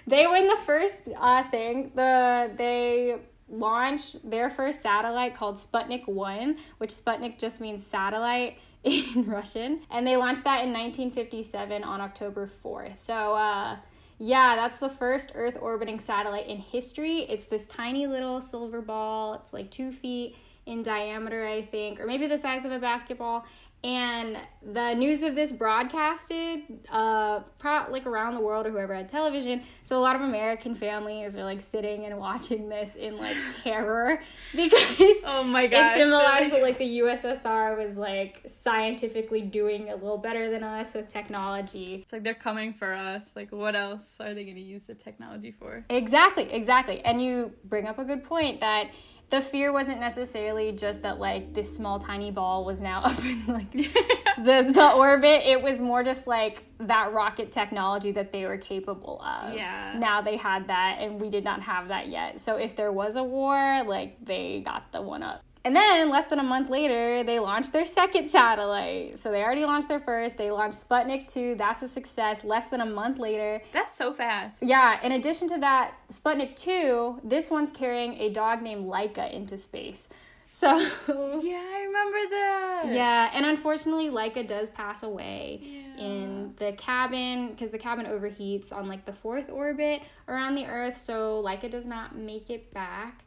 they 0.06 0.26
win 0.26 0.46
the 0.46 0.58
first 0.64 1.00
uh, 1.14 1.44
thing. 1.50 1.92
The 1.94 2.50
they 2.56 3.16
launch 3.50 4.14
their 4.22 4.50
first 4.50 4.82
satellite 4.82 5.36
called 5.36 5.56
Sputnik 5.56 6.06
One, 6.06 6.56
which 6.78 6.90
Sputnik 6.90 7.38
just 7.38 7.60
means 7.60 7.86
satellite 7.86 8.58
in 8.84 9.24
Russian, 9.26 9.80
and 9.90 10.06
they 10.06 10.16
launched 10.16 10.44
that 10.44 10.64
in 10.64 10.72
1957 10.72 11.82
on 11.84 12.00
October 12.00 12.50
4th. 12.64 12.94
So. 13.04 13.34
Uh, 13.34 13.76
yeah, 14.20 14.56
that's 14.56 14.78
the 14.78 14.88
first 14.88 15.30
Earth 15.36 15.56
orbiting 15.60 16.00
satellite 16.00 16.48
in 16.48 16.58
history. 16.58 17.18
It's 17.28 17.46
this 17.46 17.66
tiny 17.66 18.08
little 18.08 18.40
silver 18.40 18.82
ball. 18.82 19.34
It's 19.34 19.52
like 19.52 19.70
two 19.70 19.92
feet 19.92 20.34
in 20.66 20.82
diameter, 20.82 21.46
I 21.46 21.62
think, 21.62 22.00
or 22.00 22.06
maybe 22.06 22.26
the 22.26 22.36
size 22.36 22.64
of 22.64 22.72
a 22.72 22.78
basketball. 22.78 23.46
And 23.84 24.36
the 24.60 24.94
news 24.94 25.22
of 25.22 25.36
this 25.36 25.52
broadcasted, 25.52 26.62
uh, 26.90 27.40
pro- 27.60 27.88
like 27.90 28.06
around 28.06 28.34
the 28.34 28.40
world 28.40 28.66
or 28.66 28.70
whoever 28.70 28.92
had 28.92 29.08
television. 29.08 29.62
So 29.84 29.96
a 29.96 30.00
lot 30.00 30.16
of 30.16 30.22
American 30.22 30.74
families 30.74 31.36
are 31.36 31.44
like 31.44 31.60
sitting 31.60 32.04
and 32.04 32.18
watching 32.18 32.68
this 32.68 32.96
in 32.96 33.16
like 33.18 33.36
terror 33.62 34.20
because 34.54 35.22
Oh 35.24 35.44
my 35.44 35.68
god, 35.68 35.96
it 35.96 36.02
symbolized 36.02 36.52
that 36.52 36.62
like 36.68 36.78
the 36.78 36.98
USSR 36.98 37.78
was 37.78 37.96
like 37.96 38.42
scientifically 38.46 39.42
doing 39.42 39.90
a 39.90 39.94
little 39.94 40.18
better 40.18 40.50
than 40.50 40.64
us 40.64 40.94
with 40.94 41.08
technology. 41.08 42.00
It's 42.02 42.12
like 42.12 42.24
they're 42.24 42.34
coming 42.34 42.72
for 42.72 42.92
us. 42.92 43.36
Like, 43.36 43.52
what 43.52 43.76
else 43.76 44.16
are 44.20 44.34
they 44.34 44.42
going 44.42 44.56
to 44.56 44.60
use 44.62 44.84
the 44.84 44.94
technology 44.94 45.52
for? 45.52 45.84
Exactly, 45.88 46.52
exactly. 46.52 47.00
And 47.02 47.22
you 47.22 47.52
bring 47.64 47.86
up 47.86 48.00
a 48.00 48.04
good 48.04 48.24
point 48.24 48.60
that 48.60 48.88
the 49.30 49.42
fear 49.42 49.72
wasn't 49.72 50.00
necessarily 50.00 50.72
just 50.72 51.02
that 51.02 51.18
like 51.18 51.52
this 51.52 51.74
small 51.74 51.98
tiny 51.98 52.30
ball 52.30 52.64
was 52.64 52.80
now 52.80 53.00
up 53.04 53.18
in 53.24 53.44
like 53.46 53.70
the 53.72 54.70
the 54.72 54.92
orbit. 54.96 55.42
It 55.44 55.62
was 55.62 55.80
more 55.80 56.02
just 56.02 56.26
like 56.26 56.62
that 56.80 57.12
rocket 57.12 57.52
technology 57.52 58.12
that 58.12 58.32
they 58.32 58.46
were 58.46 58.56
capable 58.56 59.20
of. 59.22 59.54
Yeah. 59.54 59.96
Now 59.98 60.22
they 60.22 60.36
had 60.36 60.68
that 60.68 60.98
and 61.00 61.20
we 61.20 61.28
did 61.28 61.44
not 61.44 61.60
have 61.62 61.88
that 61.88 62.08
yet. 62.08 62.40
So 62.40 62.56
if 62.56 62.76
there 62.76 62.92
was 62.92 63.16
a 63.16 63.24
war, 63.24 63.84
like 63.84 64.16
they 64.24 64.62
got 64.64 64.90
the 64.92 65.02
one 65.02 65.22
up. 65.22 65.42
And 65.68 65.76
then 65.76 66.08
less 66.08 66.24
than 66.28 66.38
a 66.38 66.42
month 66.42 66.70
later, 66.70 67.22
they 67.24 67.38
launched 67.38 67.74
their 67.74 67.84
second 67.84 68.30
satellite. 68.30 69.18
So 69.18 69.30
they 69.30 69.42
already 69.42 69.66
launched 69.66 69.86
their 69.90 70.00
first. 70.00 70.38
They 70.38 70.50
launched 70.50 70.88
Sputnik 70.88 71.28
2. 71.30 71.56
That's 71.56 71.82
a 71.82 71.88
success. 71.88 72.42
Less 72.42 72.68
than 72.68 72.80
a 72.80 72.86
month 72.86 73.18
later, 73.18 73.60
That's 73.74 73.94
so 73.94 74.14
fast. 74.14 74.62
yeah, 74.62 74.98
in 75.02 75.12
addition 75.12 75.46
to 75.48 75.58
that, 75.58 75.92
Sputnik 76.10 76.56
2, 76.56 77.20
this 77.22 77.50
one's 77.50 77.70
carrying 77.70 78.14
a 78.14 78.30
dog 78.32 78.62
named 78.62 78.86
Laika 78.86 79.30
into 79.30 79.58
space. 79.58 80.08
So, 80.52 80.68
Yeah, 81.06 81.62
I 81.62 81.84
remember 81.86 82.30
that. 82.30 82.82
yeah, 82.86 83.30
and 83.34 83.44
unfortunately, 83.44 84.08
Laika 84.08 84.48
does 84.48 84.70
pass 84.70 85.02
away 85.02 85.60
Yeah. 85.62 86.02
in 86.02 86.54
the 86.56 86.72
cabin 86.72 87.50
because 87.50 87.70
the 87.72 87.78
cabin 87.78 88.06
overheats 88.06 88.72
on 88.72 88.88
like 88.88 89.04
the 89.04 89.12
fourth 89.12 89.50
orbit 89.50 90.00
around 90.28 90.54
the 90.54 90.64
Earth, 90.64 90.96
so 90.96 91.42
Laika 91.44 91.70
does 91.70 91.86
not 91.86 92.16
make 92.16 92.48
it 92.48 92.72
back. 92.72 93.26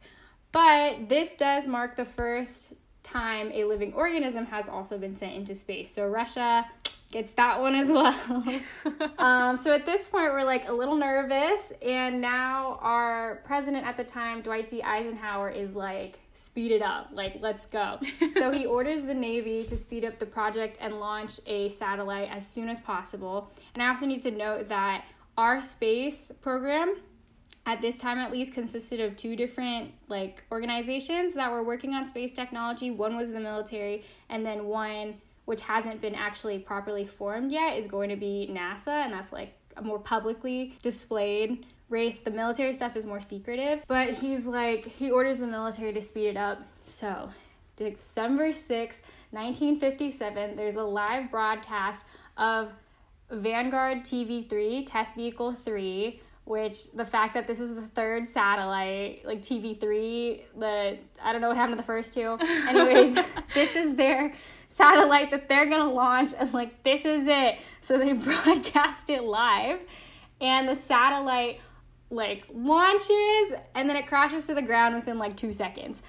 But 0.52 1.08
this 1.08 1.32
does 1.32 1.66
mark 1.66 1.96
the 1.96 2.04
first 2.04 2.74
time 3.02 3.50
a 3.52 3.64
living 3.64 3.92
organism 3.94 4.46
has 4.46 4.68
also 4.68 4.98
been 4.98 5.16
sent 5.16 5.34
into 5.34 5.56
space. 5.56 5.92
So, 5.92 6.06
Russia 6.06 6.66
gets 7.12 7.30
that 7.32 7.60
one 7.60 7.74
as 7.74 7.88
well. 7.88 8.14
um, 9.18 9.56
so 9.56 9.72
at 9.72 9.86
this 9.86 10.08
point, 10.08 10.32
we're 10.32 10.44
like 10.44 10.68
a 10.68 10.72
little 10.72 10.96
nervous, 10.96 11.72
and 11.82 12.20
now 12.20 12.78
our 12.80 13.42
president 13.44 13.86
at 13.86 13.96
the 13.96 14.04
time, 14.04 14.40
Dwight 14.40 14.68
D. 14.68 14.82
Eisenhower, 14.82 15.50
is 15.50 15.76
like, 15.76 16.18
speed 16.34 16.72
it 16.72 16.82
up, 16.82 17.10
like, 17.12 17.36
let's 17.40 17.66
go. 17.66 18.00
so 18.34 18.50
he 18.50 18.66
orders 18.66 19.04
the 19.04 19.14
Navy 19.14 19.62
to 19.64 19.76
speed 19.76 20.04
up 20.04 20.18
the 20.18 20.26
project 20.26 20.78
and 20.80 20.98
launch 20.98 21.38
a 21.46 21.70
satellite 21.70 22.28
as 22.30 22.46
soon 22.46 22.68
as 22.68 22.80
possible. 22.80 23.50
And 23.74 23.82
I 23.82 23.88
also 23.88 24.06
need 24.06 24.22
to 24.22 24.30
note 24.30 24.68
that 24.68 25.04
our 25.38 25.62
space 25.62 26.32
program 26.40 26.96
at 27.66 27.80
this 27.80 27.96
time 27.96 28.18
at 28.18 28.32
least 28.32 28.52
consisted 28.52 29.00
of 29.00 29.16
two 29.16 29.36
different 29.36 29.92
like 30.08 30.42
organizations 30.50 31.34
that 31.34 31.50
were 31.50 31.62
working 31.62 31.94
on 31.94 32.08
space 32.08 32.32
technology 32.32 32.90
one 32.90 33.16
was 33.16 33.32
the 33.32 33.40
military 33.40 34.04
and 34.28 34.44
then 34.44 34.66
one 34.66 35.14
which 35.44 35.62
hasn't 35.62 36.00
been 36.00 36.14
actually 36.14 36.58
properly 36.58 37.06
formed 37.06 37.52
yet 37.52 37.76
is 37.76 37.86
going 37.86 38.08
to 38.08 38.16
be 38.16 38.48
nasa 38.52 39.04
and 39.04 39.12
that's 39.12 39.32
like 39.32 39.54
a 39.76 39.82
more 39.82 39.98
publicly 39.98 40.76
displayed 40.82 41.64
race. 41.92 42.18
The 42.18 42.30
military 42.30 42.74
stuff 42.74 42.96
is 42.96 43.06
more 43.06 43.20
secretive, 43.20 43.84
but 43.86 44.08
he's 44.08 44.46
like, 44.46 44.86
he 44.86 45.10
orders 45.10 45.38
the 45.38 45.46
military 45.46 45.92
to 45.92 46.02
speed 46.02 46.28
it 46.28 46.36
up. 46.36 46.62
So, 46.82 47.30
December 47.76 48.50
6th, 48.50 48.98
1957, 49.30 50.56
there's 50.56 50.74
a 50.74 50.82
live 50.82 51.30
broadcast 51.30 52.04
of 52.36 52.72
Vanguard 53.30 53.98
TV3, 53.98 54.84
Test 54.86 55.14
Vehicle 55.14 55.52
3, 55.52 56.20
which 56.44 56.90
the 56.92 57.04
fact 57.04 57.34
that 57.34 57.46
this 57.46 57.60
is 57.60 57.74
the 57.74 57.82
third 57.82 58.28
satellite, 58.28 59.24
like 59.24 59.42
TV3, 59.42 60.40
the 60.58 60.98
I 61.22 61.32
don't 61.32 61.40
know 61.40 61.48
what 61.48 61.56
happened 61.56 61.76
to 61.78 61.82
the 61.82 61.86
first 61.86 62.12
two. 62.12 62.36
Anyways, 62.68 63.14
this 63.54 63.76
is 63.76 63.94
their 63.94 64.32
satellite 64.70 65.30
that 65.30 65.48
they're 65.48 65.66
gonna 65.66 65.92
launch, 65.92 66.32
and 66.36 66.52
like 66.52 66.82
this 66.82 67.04
is 67.04 67.26
it. 67.26 67.58
So 67.80 67.98
they 67.98 68.12
broadcast 68.12 69.10
it 69.10 69.22
live, 69.22 69.80
and 70.40 70.68
the 70.68 70.76
satellite 70.76 71.60
like 72.10 72.46
launches, 72.52 73.52
and 73.74 73.88
then 73.88 73.96
it 73.96 74.06
crashes 74.06 74.46
to 74.46 74.54
the 74.54 74.62
ground 74.62 74.94
within 74.94 75.18
like 75.18 75.36
two 75.36 75.52
seconds. 75.52 76.02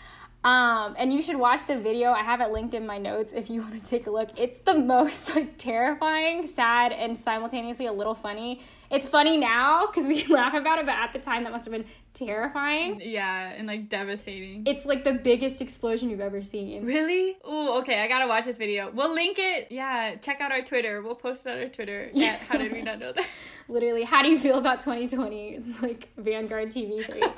Um, 0.44 0.96
and 0.98 1.14
you 1.14 1.22
should 1.22 1.38
watch 1.38 1.66
the 1.68 1.80
video. 1.80 2.12
I 2.12 2.22
have 2.22 2.42
it 2.42 2.52
linked 2.52 2.74
in 2.74 2.86
my 2.86 2.98
notes 2.98 3.32
if 3.34 3.50
you 3.50 3.62
want 3.66 3.82
to 3.82 3.90
take 3.90 4.08
a 4.08 4.12
look. 4.12 4.30
It's 4.38 4.60
the 4.60 4.74
most 4.74 5.36
like 5.36 5.58
terrifying, 5.58 6.48
sad, 6.48 6.92
and 6.92 7.18
simultaneously 7.18 7.86
a 7.86 7.94
little 7.94 8.16
funny. 8.16 8.62
It's 8.92 9.08
funny 9.08 9.38
now 9.38 9.88
because 9.88 10.06
we 10.06 10.26
laugh 10.34 10.54
about 10.54 10.80
it, 10.80 10.86
but 10.86 10.96
at 10.96 11.14
the 11.14 11.20
time 11.20 11.44
that 11.44 11.52
must 11.52 11.66
have 11.66 11.72
been 11.72 11.86
terrifying. 12.14 13.02
Yeah, 13.04 13.54
and 13.54 13.68
like 13.68 13.90
devastating. 13.90 14.64
It's 14.68 14.86
like 14.86 15.04
the 15.04 15.14
biggest 15.14 15.62
explosion 15.62 16.10
you've 16.10 16.20
ever 16.20 16.44
seen. 16.44 16.86
Really? 16.86 17.38
Ooh, 17.48 17.70
okay, 17.80 18.02
I 18.02 18.08
gotta 18.08 18.28
watch 18.28 18.46
this 18.46 18.58
video. 18.58 18.92
We'll 18.94 19.14
link 19.14 19.38
it. 19.40 19.68
Yeah, 19.72 20.16
check 20.18 20.42
out 20.42 20.52
our 20.52 20.62
Twitter. 20.62 21.02
We'll 21.02 21.16
post 21.16 21.46
it 21.46 21.52
on 21.52 21.58
our 21.60 21.70
Twitter. 21.70 22.12
Yeah. 22.24 22.38
How 22.48 22.58
did 22.58 22.72
we 22.72 22.82
not 22.82 23.00
know 23.00 23.12
that? 23.12 23.26
Literally, 23.68 24.04
how 24.04 24.22
do 24.22 24.30
you 24.30 24.38
feel 24.38 24.58
about 24.58 24.80
2020? 24.80 25.56
It's 25.56 25.82
like 25.82 26.08
Vanguard 26.18 26.70
TV3. 26.70 27.34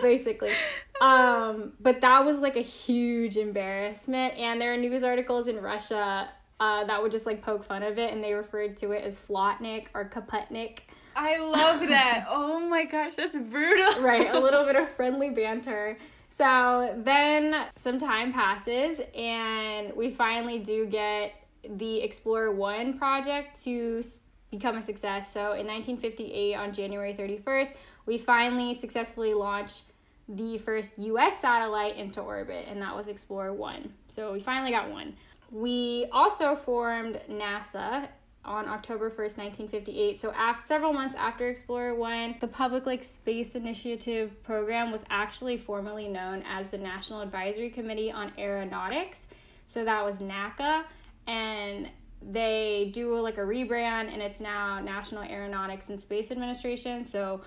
Basically. 0.00 0.52
Um, 1.00 1.72
but 1.80 2.02
that 2.02 2.26
was 2.26 2.40
like 2.40 2.56
a 2.56 2.62
huge 2.62 3.38
embarrassment, 3.38 4.36
and 4.36 4.60
there 4.60 4.74
are 4.74 4.76
news 4.76 5.02
articles 5.02 5.48
in 5.48 5.58
Russia 5.58 6.28
uh, 6.60 6.84
that 6.84 7.02
would 7.02 7.10
just 7.10 7.24
like 7.24 7.40
poke 7.40 7.64
fun 7.64 7.82
of 7.82 7.98
it, 7.98 8.12
and 8.12 8.22
they 8.22 8.34
referred 8.34 8.76
to 8.78 8.92
it 8.92 9.02
as 9.02 9.18
Flopnik 9.18 9.86
or 9.94 10.08
Kaputnik. 10.08 10.80
I 11.16 11.38
love 11.38 11.80
that. 11.88 12.26
oh 12.30 12.60
my 12.60 12.84
gosh, 12.84 13.16
that's 13.16 13.38
brutal. 13.38 14.02
right, 14.02 14.32
a 14.32 14.38
little 14.38 14.64
bit 14.64 14.76
of 14.76 14.88
friendly 14.96 15.30
banter. 15.30 15.96
So 16.28 16.94
then 16.98 17.64
some 17.76 17.98
time 17.98 18.32
passes, 18.32 19.00
and 19.14 19.92
we 19.96 20.10
finally 20.10 20.58
do 20.58 20.84
get 20.84 21.32
the 21.78 22.00
Explorer 22.02 22.52
1 22.52 22.98
project 22.98 23.62
to 23.64 24.02
become 24.50 24.76
a 24.76 24.82
success. 24.82 25.32
So 25.32 25.52
in 25.52 25.66
1958, 25.66 26.54
on 26.54 26.72
January 26.72 27.14
31st, 27.14 27.72
we 28.06 28.18
finally 28.18 28.74
successfully 28.74 29.34
launched 29.34 29.84
the 30.30 30.58
first 30.58 30.98
US 30.98 31.40
satellite 31.40 31.96
into 31.96 32.20
orbit, 32.20 32.66
and 32.68 32.80
that 32.80 32.94
was 32.94 33.08
Explorer 33.08 33.52
1. 33.52 33.92
So 34.08 34.32
we 34.32 34.40
finally 34.40 34.70
got 34.70 34.90
one. 34.90 35.14
We 35.50 36.06
also 36.12 36.54
formed 36.54 37.20
NASA 37.28 38.08
on 38.44 38.68
October 38.68 39.10
1st, 39.10 39.36
1958. 39.38 40.20
So 40.20 40.32
after 40.32 40.66
several 40.66 40.92
months 40.92 41.14
after 41.18 41.48
Explorer 41.48 41.94
1, 41.94 42.36
the 42.40 42.46
Public 42.46 42.86
like 42.86 43.02
Space 43.02 43.54
Initiative 43.54 44.42
program 44.42 44.90
was 44.90 45.04
actually 45.10 45.56
formally 45.56 46.08
known 46.08 46.42
as 46.48 46.68
the 46.68 46.78
National 46.78 47.20
Advisory 47.20 47.68
Committee 47.68 48.10
on 48.10 48.32
Aeronautics. 48.38 49.26
So 49.68 49.84
that 49.84 50.04
was 50.04 50.18
NACA 50.18 50.84
and 51.26 51.90
they 52.32 52.90
do 52.94 53.14
like 53.16 53.36
a 53.36 53.42
rebrand 53.42 54.12
and 54.12 54.22
it's 54.22 54.40
now 54.40 54.80
National 54.80 55.22
Aeronautics 55.22 55.88
and 55.88 56.00
Space 56.00 56.30
Administration, 56.30 57.04
so 57.04 57.42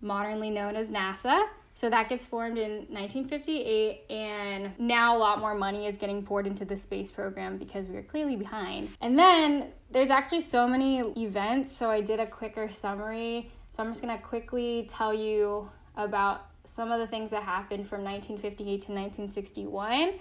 modernly 0.00 0.50
known 0.50 0.76
as 0.76 0.90
NASA. 0.90 1.42
So 1.76 1.90
that 1.90 2.08
gets 2.08 2.24
formed 2.24 2.56
in 2.56 2.86
1958, 2.88 4.06
and 4.08 4.72
now 4.78 5.14
a 5.14 5.18
lot 5.18 5.40
more 5.40 5.54
money 5.54 5.86
is 5.86 5.98
getting 5.98 6.22
poured 6.22 6.46
into 6.46 6.64
the 6.64 6.74
space 6.74 7.12
program 7.12 7.58
because 7.58 7.86
we 7.86 7.96
are 7.96 8.02
clearly 8.02 8.34
behind. 8.34 8.88
And 9.02 9.18
then 9.18 9.72
there's 9.90 10.08
actually 10.08 10.40
so 10.40 10.66
many 10.66 11.00
events, 11.18 11.76
so 11.76 11.90
I 11.90 12.00
did 12.00 12.18
a 12.18 12.26
quicker 12.26 12.72
summary. 12.72 13.52
So 13.76 13.82
I'm 13.82 13.90
just 13.90 14.00
gonna 14.00 14.16
quickly 14.16 14.88
tell 14.90 15.12
you 15.12 15.68
about 15.96 16.46
some 16.64 16.90
of 16.90 16.98
the 16.98 17.06
things 17.06 17.30
that 17.32 17.42
happened 17.42 17.86
from 17.86 18.02
1958 18.02 18.64
to 18.64 18.92
1961. 18.92 20.14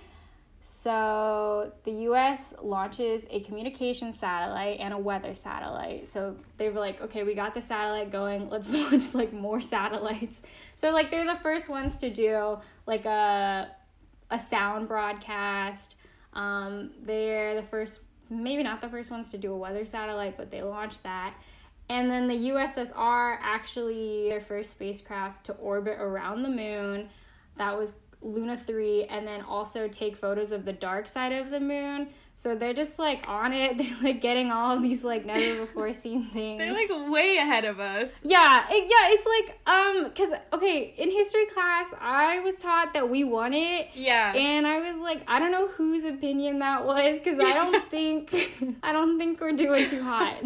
So 0.67 1.71
the 1.83 1.91
US 2.09 2.55
launches 2.59 3.23
a 3.29 3.41
communication 3.41 4.11
satellite 4.11 4.79
and 4.79 4.95
a 4.95 4.97
weather 4.97 5.35
satellite. 5.35 6.09
So 6.09 6.35
they 6.57 6.71
were 6.71 6.79
like, 6.79 6.99
okay, 7.01 7.23
we 7.23 7.35
got 7.35 7.53
the 7.53 7.61
satellite 7.61 8.11
going, 8.11 8.49
let's 8.49 8.73
launch 8.91 9.13
like 9.13 9.31
more 9.31 9.61
satellites. 9.61 10.41
So 10.75 10.89
like 10.89 11.11
they're 11.11 11.23
the 11.23 11.39
first 11.39 11.69
ones 11.69 11.99
to 11.99 12.09
do 12.09 12.57
like 12.87 13.05
a 13.05 13.69
a 14.31 14.39
sound 14.39 14.87
broadcast. 14.87 15.97
Um, 16.33 16.89
they're 17.03 17.53
the 17.53 17.67
first 17.67 17.99
maybe 18.31 18.63
not 18.63 18.81
the 18.81 18.89
first 18.89 19.11
ones 19.11 19.29
to 19.33 19.37
do 19.37 19.53
a 19.53 19.57
weather 19.57 19.85
satellite, 19.85 20.35
but 20.35 20.49
they 20.49 20.63
launched 20.63 21.03
that. 21.03 21.35
And 21.89 22.09
then 22.09 22.27
the 22.27 22.49
USSR 22.49 23.37
actually 23.39 24.29
their 24.29 24.41
first 24.41 24.71
spacecraft 24.71 25.45
to 25.45 25.53
orbit 25.53 25.99
around 25.99 26.41
the 26.41 26.49
moon. 26.49 27.09
That 27.57 27.77
was 27.77 27.93
Luna 28.21 28.57
3 28.57 29.05
and 29.05 29.27
then 29.27 29.41
also 29.41 29.87
take 29.87 30.15
photos 30.15 30.51
of 30.51 30.65
the 30.65 30.73
dark 30.73 31.07
side 31.07 31.31
of 31.31 31.49
the 31.49 31.59
moon. 31.59 32.09
So 32.37 32.53
they're 32.53 32.73
just 32.73 32.99
like 32.99 33.27
on 33.27 33.53
it. 33.53 33.77
They're 33.85 33.97
like 34.03 34.21
getting 34.21 34.51
all 34.51 34.75
of 34.75 34.81
these 34.81 35.03
like 35.03 35.25
never 35.25 35.61
before 35.65 35.93
seen 35.93 36.25
things. 36.25 36.59
they're 36.59 36.73
like 36.73 36.89
way 37.09 37.37
ahead 37.37 37.65
of 37.65 37.79
us. 37.79 38.11
Yeah, 38.23 38.65
it, 38.69 38.89
yeah. 38.89 39.13
It's 39.13 39.25
like 39.25 39.59
um, 39.65 40.11
cause 40.11 40.39
okay, 40.53 40.93
in 40.97 41.11
history 41.11 41.45
class, 41.47 41.87
I 41.99 42.39
was 42.41 42.57
taught 42.57 42.93
that 42.93 43.09
we 43.09 43.23
won 43.23 43.53
it. 43.53 43.87
Yeah. 43.93 44.33
And 44.33 44.67
I 44.67 44.91
was 44.91 45.01
like, 45.01 45.23
I 45.27 45.39
don't 45.39 45.51
know 45.51 45.67
whose 45.69 46.03
opinion 46.03 46.59
that 46.59 46.85
was, 46.85 47.19
cause 47.23 47.39
I 47.39 47.53
don't 47.53 47.89
think 47.89 48.77
I 48.83 48.91
don't 48.91 49.17
think 49.17 49.39
we're 49.39 49.53
doing 49.53 49.89
too 49.89 50.03
hot. 50.03 50.43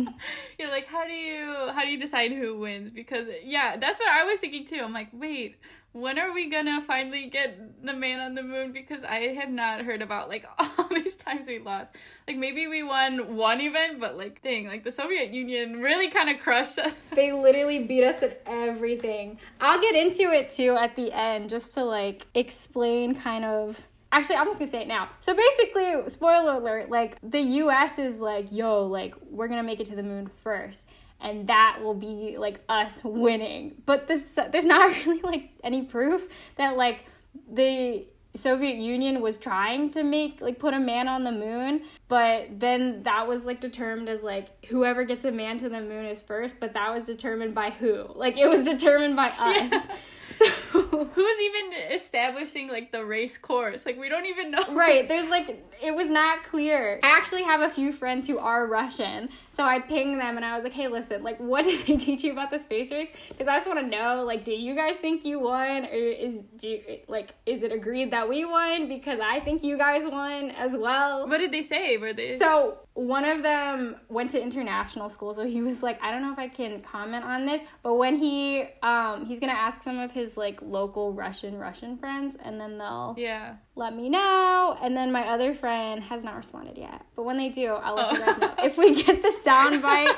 You're 0.59 0.69
like, 0.69 0.87
how 0.87 1.05
do 1.05 1.13
you 1.13 1.69
how 1.73 1.83
do 1.83 1.89
you 1.89 1.99
decide 1.99 2.31
who 2.31 2.59
wins? 2.59 2.91
Because 2.91 3.27
yeah, 3.43 3.77
that's 3.77 3.99
what 3.99 4.09
I 4.09 4.25
was 4.25 4.39
thinking 4.39 4.65
too. 4.65 4.81
I'm 4.83 4.93
like, 4.93 5.09
wait 5.11 5.57
when 5.91 6.19
are 6.19 6.31
we 6.33 6.49
gonna 6.49 6.83
finally 6.85 7.25
get 7.25 7.83
the 7.83 7.93
man 7.93 8.19
on 8.19 8.35
the 8.35 8.43
moon? 8.43 8.71
Because 8.71 9.03
I 9.03 9.33
have 9.35 9.49
not 9.49 9.81
heard 9.81 10.01
about 10.01 10.29
like 10.29 10.45
all 10.59 10.87
these 10.89 11.15
times 11.15 11.47
we 11.47 11.59
lost. 11.59 11.91
Like 12.27 12.37
maybe 12.37 12.67
we 12.67 12.83
won 12.83 13.35
one 13.35 13.59
event, 13.61 13.99
but 13.99 14.17
like 14.17 14.41
dang, 14.43 14.67
like 14.67 14.83
the 14.83 14.91
Soviet 14.91 15.33
Union 15.33 15.81
really 15.81 16.09
kind 16.09 16.29
of 16.29 16.39
crushed 16.39 16.79
us. 16.79 16.93
they 17.15 17.31
literally 17.31 17.85
beat 17.85 18.03
us 18.03 18.21
at 18.21 18.41
everything. 18.45 19.39
I'll 19.59 19.81
get 19.81 19.95
into 19.95 20.31
it 20.31 20.51
too 20.51 20.75
at 20.75 20.95
the 20.95 21.11
end 21.11 21.49
just 21.49 21.73
to 21.73 21.83
like 21.83 22.27
explain 22.33 23.15
kind 23.15 23.45
of 23.45 23.79
Actually, 24.11 24.37
I'm 24.37 24.47
just 24.47 24.57
gonna 24.57 24.71
say 24.71 24.81
it 24.81 24.87
now. 24.87 25.07
So 25.19 25.35
basically, 25.35 26.09
spoiler 26.09 26.53
alert, 26.53 26.89
like 26.89 27.17
the 27.21 27.39
US 27.39 27.99
is 27.99 28.17
like, 28.17 28.47
yo, 28.51 28.85
like, 28.85 29.13
we're 29.29 29.47
gonna 29.47 29.61
make 29.61 29.79
it 29.79 29.85
to 29.87 29.95
the 29.95 30.01
moon 30.01 30.27
first 30.27 30.87
and 31.21 31.47
that 31.47 31.79
will 31.81 31.93
be 31.93 32.37
like 32.37 32.61
us 32.69 33.01
winning. 33.03 33.81
But 33.85 34.07
this 34.07 34.37
there's 34.51 34.65
not 34.65 34.89
really 35.05 35.21
like 35.21 35.49
any 35.63 35.83
proof 35.85 36.27
that 36.57 36.77
like 36.77 37.05
the 37.51 38.05
Soviet 38.35 38.75
Union 38.75 39.21
was 39.21 39.37
trying 39.37 39.89
to 39.91 40.03
make 40.03 40.39
like 40.39 40.59
put 40.59 40.73
a 40.73 40.79
man 40.79 41.07
on 41.07 41.23
the 41.23 41.31
moon, 41.31 41.81
but 42.07 42.47
then 42.59 43.03
that 43.03 43.27
was 43.27 43.43
like 43.43 43.59
determined 43.59 44.07
as 44.07 44.21
like 44.21 44.65
whoever 44.65 45.03
gets 45.03 45.25
a 45.25 45.31
man 45.31 45.57
to 45.57 45.69
the 45.69 45.81
moon 45.81 46.05
is 46.05 46.21
first, 46.21 46.55
but 46.59 46.73
that 46.73 46.93
was 46.93 47.03
determined 47.03 47.55
by 47.55 47.71
who? 47.71 48.05
Like 48.13 48.37
it 48.37 48.47
was 48.47 48.63
determined 48.63 49.15
by 49.15 49.29
us. 49.39 49.71
Yeah. 49.71 49.95
So 50.39 50.49
who's 51.13 51.39
even 51.41 51.93
establishing 51.93 52.69
like 52.69 52.91
the 52.91 53.03
race 53.05 53.37
course? 53.37 53.85
Like 53.85 53.99
we 53.99 54.09
don't 54.09 54.25
even 54.25 54.51
know. 54.51 54.63
Right. 54.69 55.07
There's 55.07 55.29
like 55.37 55.63
it 55.81 55.93
was 55.93 56.09
not 56.09 56.43
clear. 56.43 56.99
I 57.03 57.09
actually 57.17 57.43
have 57.43 57.61
a 57.61 57.69
few 57.69 57.91
friends 57.91 58.27
who 58.27 58.37
are 58.37 58.67
Russian. 58.67 59.29
So 59.51 59.63
I 59.63 59.79
pinged 59.79 60.19
them 60.19 60.37
and 60.37 60.45
I 60.45 60.55
was 60.55 60.63
like, 60.63 60.73
"Hey, 60.73 60.87
listen, 60.87 61.21
like 61.21 61.37
what 61.39 61.65
did 61.65 61.85
they 61.85 61.97
teach 61.97 62.23
you 62.23 62.31
about 62.31 62.49
the 62.49 62.59
space 62.59 62.91
race? 62.91 63.09
Because 63.29 63.47
I 63.47 63.55
just 63.57 63.67
want 63.67 63.79
to 63.79 63.87
know, 63.87 64.23
like, 64.23 64.45
do 64.45 64.53
you 64.53 64.73
guys 64.73 64.95
think 64.95 65.25
you 65.25 65.39
won 65.39 65.85
or 65.85 65.93
is 65.93 66.41
do 66.57 66.79
like 67.07 67.33
is 67.45 67.63
it 67.63 67.71
agreed 67.71 68.11
that 68.11 68.27
we 68.27 68.45
won 68.45 68.87
because 68.87 69.19
I 69.19 69.39
think 69.39 69.63
you 69.63 69.77
guys 69.77 70.03
won 70.03 70.51
as 70.51 70.77
well?" 70.77 71.27
What 71.27 71.39
did 71.39 71.51
they 71.51 71.63
say? 71.63 71.97
Were 71.97 72.13
they 72.13 72.35
So, 72.35 72.77
one 72.93 73.25
of 73.25 73.43
them 73.43 73.97
went 74.09 74.31
to 74.31 74.41
international 74.41 75.09
school, 75.09 75.33
so 75.33 75.45
he 75.45 75.61
was 75.61 75.83
like, 75.83 76.01
"I 76.01 76.11
don't 76.11 76.21
know 76.21 76.31
if 76.31 76.39
I 76.39 76.47
can 76.47 76.81
comment 76.81 77.25
on 77.25 77.45
this, 77.45 77.61
but 77.83 77.95
when 77.95 78.17
he 78.17 78.63
um 78.81 79.25
he's 79.25 79.39
going 79.39 79.51
to 79.51 79.59
ask 79.59 79.83
some 79.83 79.99
of 79.99 80.11
his 80.11 80.28
like 80.37 80.61
local 80.61 81.13
Russian 81.13 81.57
Russian 81.57 81.97
friends 81.97 82.37
and 82.43 82.59
then 82.59 82.77
they'll 82.77 83.15
Yeah 83.17 83.55
let 83.79 83.95
me 83.95 84.09
know. 84.09 84.77
And 84.83 84.95
then 84.95 85.11
my 85.11 85.27
other 85.27 85.55
friend 85.55 86.03
has 86.03 86.23
not 86.23 86.35
responded 86.35 86.77
yet. 86.77 87.03
But 87.15 87.23
when 87.23 87.37
they 87.37 87.49
do, 87.49 87.69
I'll 87.69 87.95
let 87.95 88.09
oh. 88.09 88.13
you 88.13 88.19
guys 88.19 88.37
know. 88.37 88.53
If 88.63 88.77
we 88.77 89.01
get 89.01 89.21
the 89.23 89.31
sound 89.31 89.81
bite, 89.81 90.15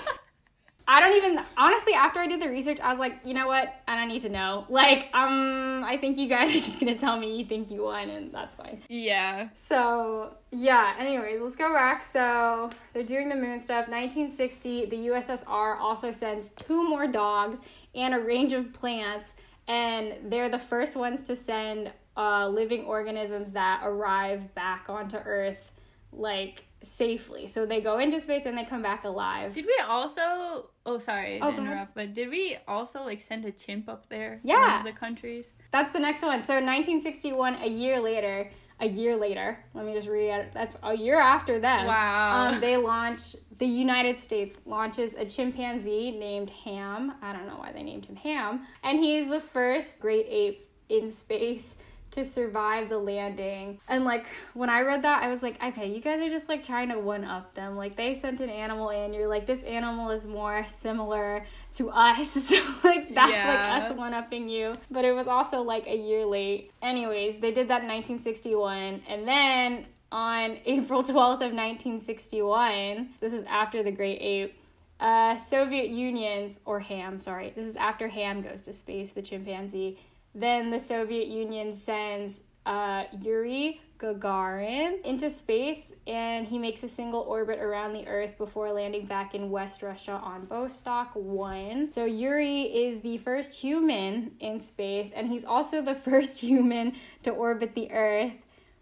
I 0.87 0.99
don't 0.99 1.15
even 1.15 1.39
honestly 1.55 1.93
after 1.93 2.19
I 2.19 2.27
did 2.27 2.41
the 2.41 2.49
research, 2.49 2.79
I 2.81 2.89
was 2.89 2.99
like, 2.99 3.19
you 3.23 3.33
know 3.33 3.47
what? 3.47 3.73
I 3.87 3.95
don't 3.95 4.09
need 4.09 4.23
to 4.23 4.29
know. 4.29 4.65
Like, 4.67 5.09
um, 5.13 5.83
I 5.85 5.95
think 5.95 6.17
you 6.17 6.27
guys 6.27 6.49
are 6.55 6.59
just 6.59 6.79
gonna 6.79 6.97
tell 6.97 7.17
me 7.17 7.37
you 7.37 7.45
think 7.45 7.71
you 7.71 7.83
won 7.83 8.09
and 8.09 8.33
that's 8.33 8.55
fine. 8.55 8.81
Yeah. 8.89 9.49
So 9.55 10.33
yeah, 10.51 10.95
anyways, 10.99 11.39
let's 11.39 11.55
go 11.55 11.71
back. 11.71 12.03
So 12.03 12.71
they're 12.93 13.03
doing 13.03 13.29
the 13.29 13.35
moon 13.35 13.59
stuff. 13.59 13.87
1960, 13.87 14.87
the 14.87 14.97
USSR 15.07 15.79
also 15.79 16.11
sends 16.11 16.49
two 16.49 16.89
more 16.89 17.07
dogs 17.07 17.61
and 17.93 18.13
a 18.15 18.19
range 18.19 18.53
of 18.53 18.73
plants. 18.73 19.33
And 19.67 20.31
they're 20.31 20.49
the 20.49 20.59
first 20.59 20.95
ones 20.95 21.21
to 21.23 21.35
send 21.35 21.91
uh, 22.17 22.47
living 22.49 22.83
organisms 22.85 23.51
that 23.53 23.81
arrive 23.83 24.53
back 24.55 24.89
onto 24.89 25.17
Earth, 25.17 25.71
like 26.11 26.65
safely. 26.83 27.47
So 27.47 27.65
they 27.65 27.79
go 27.79 27.99
into 27.99 28.19
space 28.19 28.45
and 28.45 28.57
they 28.57 28.65
come 28.65 28.81
back 28.81 29.03
alive. 29.05 29.53
Did 29.53 29.65
we 29.65 29.79
also? 29.87 30.69
Oh, 30.85 30.97
sorry 30.97 31.39
Oh, 31.41 31.49
ahead. 31.49 31.59
interrupt, 31.59 31.93
but 31.95 32.13
did 32.13 32.29
we 32.29 32.57
also 32.67 33.03
like 33.03 33.21
send 33.21 33.45
a 33.45 33.51
chimp 33.51 33.87
up 33.87 34.09
there? 34.09 34.39
Yeah. 34.43 34.77
One 34.79 34.87
of 34.87 34.93
the 34.93 34.99
countries. 34.99 35.51
That's 35.71 35.91
the 35.91 35.99
next 35.99 36.21
one. 36.23 36.43
So 36.43 36.57
in 36.57 36.65
1961, 36.65 37.55
a 37.61 37.67
year 37.67 37.99
later, 37.99 38.49
a 38.81 38.88
year 38.88 39.15
later, 39.15 39.57
let 39.73 39.85
me 39.85 39.93
just 39.93 40.07
read 40.07 40.29
it. 40.31 40.51
That's 40.53 40.75
a 40.83 40.95
year 40.95 41.19
after 41.19 41.59
them. 41.59 41.85
Wow. 41.85 42.47
Um, 42.53 42.59
they 42.59 42.75
launch, 42.77 43.35
the 43.59 43.65
United 43.65 44.17
States 44.17 44.57
launches 44.65 45.13
a 45.13 45.23
chimpanzee 45.25 46.11
named 46.11 46.50
Ham. 46.50 47.13
I 47.21 47.31
don't 47.31 47.47
know 47.47 47.57
why 47.57 47.71
they 47.71 47.83
named 47.83 48.05
him 48.05 48.15
Ham. 48.17 48.65
And 48.83 49.00
he's 49.00 49.29
the 49.29 49.39
first 49.39 50.00
great 50.00 50.25
ape 50.27 50.67
in 50.89 51.09
space 51.09 51.75
to 52.11 52.25
survive 52.25 52.89
the 52.89 52.97
landing. 52.97 53.79
And 53.87 54.03
like 54.03 54.25
when 54.53 54.69
I 54.69 54.81
read 54.81 55.01
that, 55.03 55.23
I 55.23 55.27
was 55.29 55.41
like, 55.41 55.61
okay, 55.63 55.87
you 55.87 56.01
guys 56.01 56.21
are 56.21 56.29
just 56.29 56.49
like 56.49 56.63
trying 56.63 56.89
to 56.89 56.99
one 56.99 57.23
up 57.23 57.53
them. 57.55 57.75
Like 57.77 57.95
they 57.95 58.15
sent 58.19 58.41
an 58.41 58.49
animal 58.49 58.89
in, 58.89 59.13
you're 59.13 59.27
like, 59.27 59.47
this 59.47 59.63
animal 59.63 60.09
is 60.11 60.25
more 60.25 60.65
similar 60.67 61.45
to 61.75 61.89
us. 61.89 62.29
So 62.51 62.57
like 62.83 63.13
that's 63.15 63.31
Yeah. 63.31 63.47
like 63.75 63.83
us 63.91 63.97
one 63.97 64.13
upping 64.13 64.49
you. 64.49 64.75
But 64.89 65.05
it 65.05 65.13
was 65.13 65.27
also 65.27 65.61
like 65.61 65.87
a 65.87 65.95
year 65.95 66.25
late. 66.25 66.71
Anyways, 66.81 67.37
they 67.37 67.51
did 67.51 67.67
that 67.69 67.81
in 67.83 67.87
1961. 67.87 69.01
And 69.07 69.27
then 69.27 69.85
on 70.11 70.57
April 70.65 71.03
12th 71.03 71.35
of 71.45 71.53
1961, 71.53 73.09
this 73.19 73.33
is 73.33 73.43
after 73.45 73.83
the 73.83 73.91
Great 73.91 74.19
Ape, 74.21 74.57
uh, 74.99 75.37
Soviet 75.37 75.89
Union's, 75.89 76.59
or 76.65 76.79
Ham, 76.81 77.19
sorry, 77.19 77.51
this 77.55 77.65
is 77.67 77.75
after 77.75 78.07
Ham 78.07 78.41
goes 78.41 78.61
to 78.63 78.73
space, 78.73 79.11
the 79.11 79.21
chimpanzee. 79.21 79.97
Then 80.33 80.71
the 80.71 80.79
Soviet 80.79 81.27
Union 81.27 81.75
sends 81.75 82.39
uh, 82.65 83.05
Yuri 83.21 83.81
Gagarin 83.97 85.01
into 85.03 85.29
space 85.29 85.91
and 86.07 86.47
he 86.47 86.57
makes 86.57 86.83
a 86.83 86.89
single 86.89 87.21
orbit 87.21 87.59
around 87.59 87.93
the 87.93 88.07
Earth 88.07 88.38
before 88.38 88.71
landing 88.71 89.05
back 89.05 89.35
in 89.35 89.51
West 89.51 89.83
Russia 89.83 90.13
on 90.23 90.47
Vostok 90.47 91.15
1. 91.15 91.91
So 91.91 92.05
Yuri 92.05 92.63
is 92.63 93.01
the 93.01 93.17
first 93.17 93.53
human 93.53 94.31
in 94.39 94.59
space 94.59 95.11
and 95.15 95.27
he's 95.27 95.45
also 95.45 95.81
the 95.81 95.95
first 96.09 96.39
human 96.39 96.95
to 97.23 97.31
orbit 97.31 97.75
the 97.75 97.91
Earth 97.91 98.33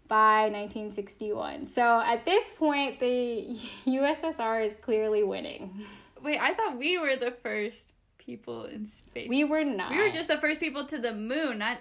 by 0.08 0.44
1961. 0.50 1.66
So 1.66 2.00
at 2.00 2.24
this 2.24 2.50
point, 2.52 2.98
the 2.98 3.58
USSR 3.86 4.64
is 4.64 4.74
clearly 4.74 5.22
winning. 5.22 5.84
Wait, 6.22 6.38
I 6.38 6.54
thought 6.54 6.78
we 6.78 6.98
were 6.98 7.16
the 7.16 7.30
first 7.30 7.92
people 8.30 8.64
in 8.66 8.86
space. 8.86 9.28
We 9.28 9.42
were 9.42 9.64
not. 9.64 9.90
We 9.90 9.98
were 9.98 10.10
just 10.10 10.28
the 10.28 10.36
first 10.38 10.60
people 10.60 10.86
to 10.86 10.98
the 10.98 11.12
moon. 11.12 11.58
Not. 11.58 11.78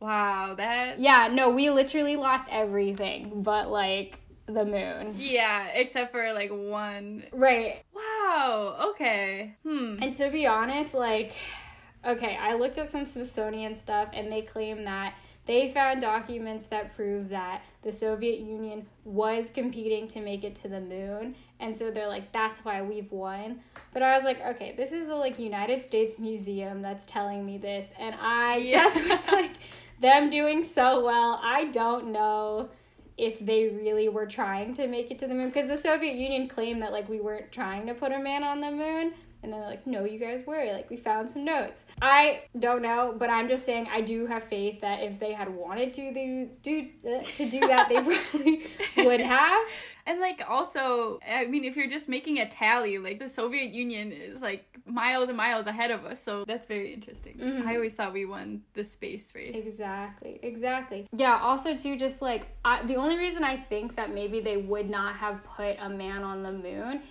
Wow, 0.00 0.54
that. 0.56 0.98
Yeah, 0.98 1.28
no, 1.30 1.50
we 1.50 1.68
literally 1.68 2.16
lost 2.16 2.46
everything 2.50 3.42
but 3.42 3.70
like 3.70 4.18
the 4.46 4.64
moon. 4.64 5.16
Yeah, 5.18 5.66
except 5.74 6.12
for 6.12 6.32
like 6.32 6.50
one. 6.50 7.24
Right. 7.30 7.82
Wow. 7.94 8.90
Okay. 8.90 9.54
Hmm. 9.64 9.98
And 10.00 10.14
to 10.14 10.30
be 10.30 10.46
honest, 10.46 10.94
like, 10.94 11.32
okay, 12.06 12.38
I 12.40 12.54
looked 12.54 12.78
at 12.78 12.88
some 12.88 13.04
Smithsonian 13.04 13.74
stuff 13.74 14.08
and 14.14 14.32
they 14.32 14.40
claim 14.40 14.84
that 14.84 15.14
they 15.46 15.70
found 15.70 16.00
documents 16.00 16.64
that 16.66 16.94
prove 16.94 17.28
that 17.30 17.62
the 17.82 17.92
Soviet 17.92 18.40
Union 18.40 18.86
was 19.04 19.48
competing 19.48 20.08
to 20.08 20.20
make 20.20 20.42
it 20.44 20.56
to 20.56 20.68
the 20.68 20.80
moon. 20.80 21.36
And 21.60 21.76
so 21.76 21.90
they're 21.90 22.08
like, 22.08 22.32
that's 22.32 22.64
why 22.64 22.82
we've 22.82 23.10
won. 23.12 23.60
But 23.92 24.02
I 24.02 24.14
was 24.16 24.24
like, 24.24 24.44
okay, 24.44 24.74
this 24.76 24.92
is 24.92 25.06
the 25.06 25.14
like 25.14 25.38
United 25.38 25.82
States 25.82 26.18
Museum 26.18 26.82
that's 26.82 27.06
telling 27.06 27.46
me 27.46 27.58
this. 27.58 27.90
And 27.98 28.14
I 28.20 28.56
Yeah. 28.56 28.82
just 28.82 29.08
was 29.08 29.28
like, 29.32 29.52
them 30.00 30.30
doing 30.30 30.64
so 30.64 31.04
well, 31.04 31.40
I 31.42 31.66
don't 31.66 32.08
know 32.12 32.68
if 33.16 33.38
they 33.38 33.68
really 33.68 34.10
were 34.10 34.26
trying 34.26 34.74
to 34.74 34.86
make 34.86 35.10
it 35.10 35.18
to 35.20 35.26
the 35.26 35.34
moon 35.34 35.46
because 35.48 35.68
the 35.68 35.76
Soviet 35.76 36.14
Union 36.16 36.48
claimed 36.48 36.82
that 36.82 36.92
like 36.92 37.08
we 37.08 37.18
weren't 37.20 37.50
trying 37.50 37.86
to 37.86 37.94
put 37.94 38.12
a 38.12 38.18
man 38.18 38.42
on 38.42 38.60
the 38.60 38.70
moon 38.70 39.14
and 39.46 39.54
they're 39.54 39.64
like 39.64 39.86
no 39.86 40.04
you 40.04 40.18
guys 40.18 40.44
were 40.46 40.64
like 40.72 40.90
we 40.90 40.96
found 40.96 41.30
some 41.30 41.44
notes 41.44 41.84
I 42.02 42.42
don't 42.58 42.82
know 42.82 43.14
but 43.16 43.30
I'm 43.30 43.48
just 43.48 43.64
saying 43.64 43.88
I 43.90 44.00
do 44.00 44.26
have 44.26 44.42
faith 44.42 44.80
that 44.80 45.02
if 45.02 45.18
they 45.18 45.32
had 45.32 45.48
wanted 45.48 45.94
to 45.94 46.12
do 46.12 46.50
do 46.62 46.88
uh, 47.08 47.22
to 47.22 47.48
do 47.48 47.60
that 47.60 47.88
they 47.88 48.02
probably 48.02 48.66
would 48.98 49.20
have 49.20 49.64
And 50.08 50.20
like 50.20 50.40
also, 50.48 51.18
I 51.28 51.46
mean, 51.46 51.64
if 51.64 51.76
you're 51.76 51.88
just 51.88 52.08
making 52.08 52.38
a 52.38 52.48
tally, 52.48 52.96
like 52.98 53.18
the 53.18 53.28
Soviet 53.28 53.74
Union 53.74 54.12
is 54.12 54.40
like 54.40 54.64
miles 54.86 55.28
and 55.28 55.36
miles 55.36 55.66
ahead 55.66 55.90
of 55.90 56.04
us, 56.04 56.22
so 56.22 56.44
that's 56.44 56.64
very 56.66 56.94
interesting. 56.94 57.34
Mhm. 57.38 57.66
I 57.66 57.74
always 57.74 57.94
thought 57.94 58.12
we 58.12 58.24
won 58.24 58.62
the 58.74 58.84
space 58.84 59.34
race. 59.34 59.66
Exactly, 59.66 60.38
exactly. 60.42 61.08
Yeah, 61.12 61.40
also 61.42 61.76
too 61.76 61.96
just 61.98 62.22
like 62.22 62.46
I, 62.64 62.86
the 62.86 62.94
only 62.94 63.16
reason 63.16 63.42
I 63.42 63.56
think 63.56 63.96
that 63.96 64.14
maybe 64.14 64.40
they 64.40 64.58
would 64.58 64.88
not 64.88 65.16
have 65.16 65.42
put 65.42 65.76
a 65.80 65.88
man 65.88 66.22
on 66.22 66.44
the 66.44 66.52
moon 66.52 67.02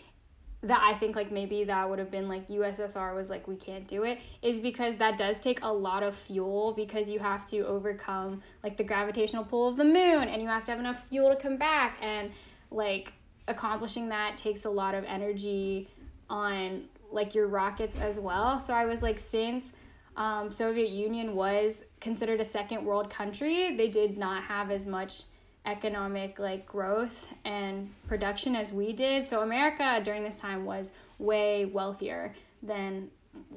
that 0.66 0.82
I 0.82 0.98
think 0.98 1.16
like 1.16 1.32
maybe 1.32 1.64
that 1.64 1.90
would 1.90 2.00
have 2.00 2.10
been 2.10 2.28
like 2.28 2.48
USSR 2.48 3.14
was 3.16 3.30
like 3.30 3.48
we 3.48 3.56
can't 3.56 3.88
do 3.88 4.04
it 4.04 4.20
is 4.42 4.60
because 4.60 4.98
that 4.98 5.18
does 5.18 5.40
take 5.40 5.60
a 5.62 5.72
lot 5.72 6.02
of 6.02 6.16
fuel 6.16 6.74
because 6.74 7.08
you 7.08 7.20
have 7.20 7.46
to 7.52 7.62
overcome 7.62 8.42
like 8.64 8.76
the 8.76 8.84
gravitational 8.84 9.44
pull 9.44 9.68
of 9.68 9.76
the 9.76 9.84
moon 9.84 10.28
and 10.28 10.42
you 10.42 10.48
have 10.48 10.64
to 10.66 10.72
have 10.72 10.80
enough 10.80 11.08
fuel 11.08 11.30
to 11.30 11.36
come 11.36 11.58
back 11.58 12.00
and 12.02 12.32
like 12.72 13.14
accomplishing 13.48 14.10
that 14.10 14.38
takes 14.38 14.66
a 14.66 14.70
lot 14.70 14.96
of 14.96 15.04
energy 15.06 15.88
on 16.30 16.86
like 17.12 17.36
your 17.36 17.48
rockets 17.48 17.96
as 17.96 18.20
well. 18.20 18.60
So 18.60 18.74
I 18.74 18.86
was 18.86 19.04
like 19.04 19.20
since 19.20 19.72
um, 20.18 20.52
Soviet 20.52 20.90
Union 20.90 21.36
was 21.36 21.84
considered 22.00 22.42
a 22.42 22.46
second 22.46 22.84
world 22.84 23.10
country, 23.10 23.76
they 23.76 23.90
did 23.90 24.18
not 24.18 24.44
have 24.44 24.72
as 24.72 24.86
much 24.86 25.24
economic 25.66 26.40
like 26.40 26.66
growth 26.66 27.28
and 27.44 27.90
production 28.08 28.56
as 28.56 28.72
we 28.72 28.94
did. 28.94 29.28
So 29.28 29.42
America 29.42 30.02
during 30.04 30.24
this 30.24 30.38
time 30.38 30.66
was 30.66 30.90
way 31.20 31.66
wealthier 31.66 32.36
than 32.62 33.10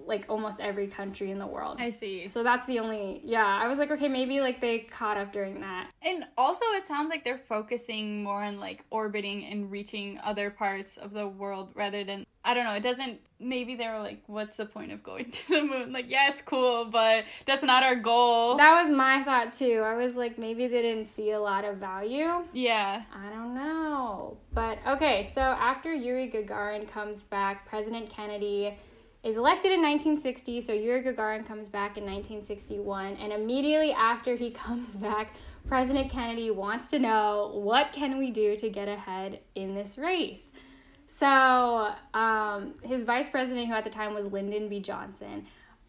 like 0.07 0.25
almost 0.29 0.61
every 0.61 0.87
country 0.87 1.31
in 1.31 1.39
the 1.39 1.47
world. 1.47 1.77
I 1.79 1.91
see. 1.91 2.29
So 2.29 2.43
that's 2.43 2.67
the 2.67 2.79
only 2.79 3.21
yeah, 3.25 3.47
I 3.47 3.69
was 3.69 3.79
like 3.79 3.91
okay, 3.91 4.09
maybe 4.09 4.41
like 4.41 4.61
they 4.61 4.81
caught 4.81 5.17
up 5.17 5.33
during 5.33 5.61
that. 5.61 5.91
And 6.03 6.25
also, 6.37 6.65
it 6.77 6.85
sounds 6.85 7.11
like 7.11 7.25
they're 7.25 7.39
focusing 7.39 8.23
more 8.23 8.43
on 8.43 8.59
like 8.59 8.85
orbiting 8.91 9.45
and 9.45 9.71
reaching 9.71 10.19
other 10.23 10.51
parts 10.51 10.97
of 10.97 11.13
the 11.13 11.29
world 11.29 11.71
rather 11.75 12.05
than 12.05 12.25
I 12.45 12.55
don't 12.55 12.65
know. 12.65 12.75
It 12.75 12.83
doesn't. 12.83 13.21
Maybe 13.41 13.75
they 13.77 13.87
were 13.89 13.99
like, 13.99 14.23
"What's 14.27 14.57
the 14.57 14.65
point 14.67 14.93
of 14.93 15.03
going 15.03 15.31
to 15.31 15.49
the 15.49 15.63
moon?" 15.63 15.93
Like, 15.93 16.07
yeah, 16.09 16.29
it's 16.29 16.41
cool, 16.43 16.87
but 16.87 17.25
that's 17.47 17.63
not 17.63 17.83
our 17.83 17.97
goal. 17.97 18.57
That 18.57 18.83
was 18.83 18.95
my 18.95 19.23
thought 19.25 19.53
too. 19.53 19.83
I 19.85 19.95
was 19.97 20.17
like 20.17 20.39
maybe 20.39 20.67
they 20.67 20.83
didn't 20.83 21.07
see 21.09 21.33
a 21.33 21.41
lot 21.41 21.65
of 21.65 21.77
value. 21.77 22.45
yeah. 22.53 23.03
I 23.15 23.29
don't 23.31 23.55
know. 23.55 24.39
But 24.53 24.79
okay, 24.87 25.29
so 25.33 25.41
after 25.41 25.93
Yuri 25.93 26.31
Gagarin 26.31 26.89
comes 26.91 27.23
back, 27.23 27.67
President 27.69 28.09
Kennedy 28.11 28.77
is 29.25 29.37
elected 29.37 29.73
in 29.73 29.83
1960. 29.83 30.61
So 30.61 30.73
Yuri 30.73 31.03
Gagarin 31.03 31.45
comes 31.47 31.69
back 31.69 31.99
in 31.99 32.05
1961. 32.05 33.17
And 33.17 33.33
immediately 33.33 33.93
after 33.93 34.37
he 34.37 34.51
comes 34.65 34.95
back, 34.95 35.35
President 35.67 36.11
Kennedy 36.11 36.51
wants 36.51 36.89
to 36.89 36.99
know 36.99 37.51
what 37.55 37.93
can 37.93 38.17
we 38.17 38.31
do 38.31 38.57
to 38.57 38.71
get 38.71 38.89
ahead 38.89 39.41
in 39.55 39.75
this 39.75 39.99
race? 39.99 40.51
So 41.09 41.93
um, 42.15 42.75
his 42.85 43.03
vice 43.03 43.29
president, 43.29 43.69
who 43.69 43.75
at 43.75 43.85
the 43.85 43.91
time 43.91 44.15
was 44.15 44.31
Lyndon 44.33 44.69
B. 44.69 44.81
Johnson, 44.81 45.47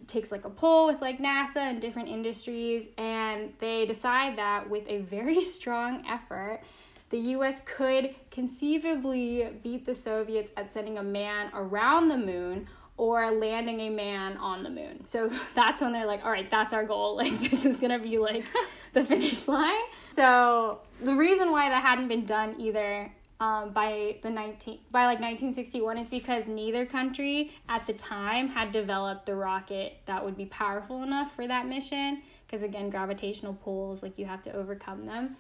takes 0.08 0.32
like 0.32 0.46
a 0.46 0.50
poll 0.50 0.88
with 0.88 1.02
like 1.02 1.20
NASA 1.20 1.58
and 1.58 1.82
different 1.82 2.10
industries, 2.10 2.88
and 2.98 3.54
they 3.60 3.86
decide 3.86 4.38
that 4.38 4.70
with 4.70 4.84
a 4.88 5.00
very 5.02 5.42
strong 5.56 6.06
effort, 6.08 6.62
the 7.10 7.20
US 7.20 7.62
could 7.66 8.16
conceivably 8.32 9.50
beat 9.64 9.86
the 9.86 9.96
Soviets 9.96 10.52
at 10.58 10.72
sending 10.72 10.98
a 10.98 11.04
man 11.04 11.50
around 11.54 12.08
the 12.08 12.18
moon 12.18 12.68
or 12.98 13.32
landing 13.32 13.80
a 13.80 13.90
man 13.90 14.38
on 14.38 14.62
the 14.62 14.70
moon. 14.70 15.06
So 15.06 15.32
that's 15.56 15.82
when 15.82 15.92
they're 15.92 16.06
like, 16.06 16.24
all 16.24 16.32
right, 16.32 16.50
that's 16.50 16.74
our 16.74 16.86
goal. 16.86 17.16
Like, 17.20 17.38
this 17.50 17.66
is 17.66 17.80
gonna 17.80 18.00
be 18.00 18.18
like 18.18 18.46
the 18.94 19.04
finish 19.04 19.48
line. 19.48 19.82
So 20.14 20.80
the 21.02 21.16
reason 21.16 21.52
why 21.52 21.70
that 21.70 21.84
hadn't 21.84 22.08
been 22.08 22.26
done 22.26 22.56
either 22.60 23.12
um, 23.42 23.72
by 23.72 24.18
the 24.22 24.30
19 24.30 24.80
by 24.92 25.06
like 25.06 25.20
1961 25.20 25.98
is 25.98 26.10
because 26.10 26.48
neither 26.48 26.86
country 26.86 27.54
at 27.70 27.86
the 27.88 27.94
time 27.94 28.50
had 28.50 28.72
developed 28.74 29.26
the 29.26 29.36
rocket 29.36 29.98
that 30.06 30.24
would 30.24 30.36
be 30.36 30.46
powerful 30.46 31.04
enough 31.04 31.34
for 31.36 31.48
that 31.48 31.68
mission. 31.68 32.22
Because 32.46 32.64
again 32.64 32.90
gravitational 32.90 33.54
pulls 33.54 34.04
like 34.04 34.18
you 34.20 34.26
have 34.26 34.42
to 34.44 34.54
overcome 34.54 35.06
them. 35.06 35.38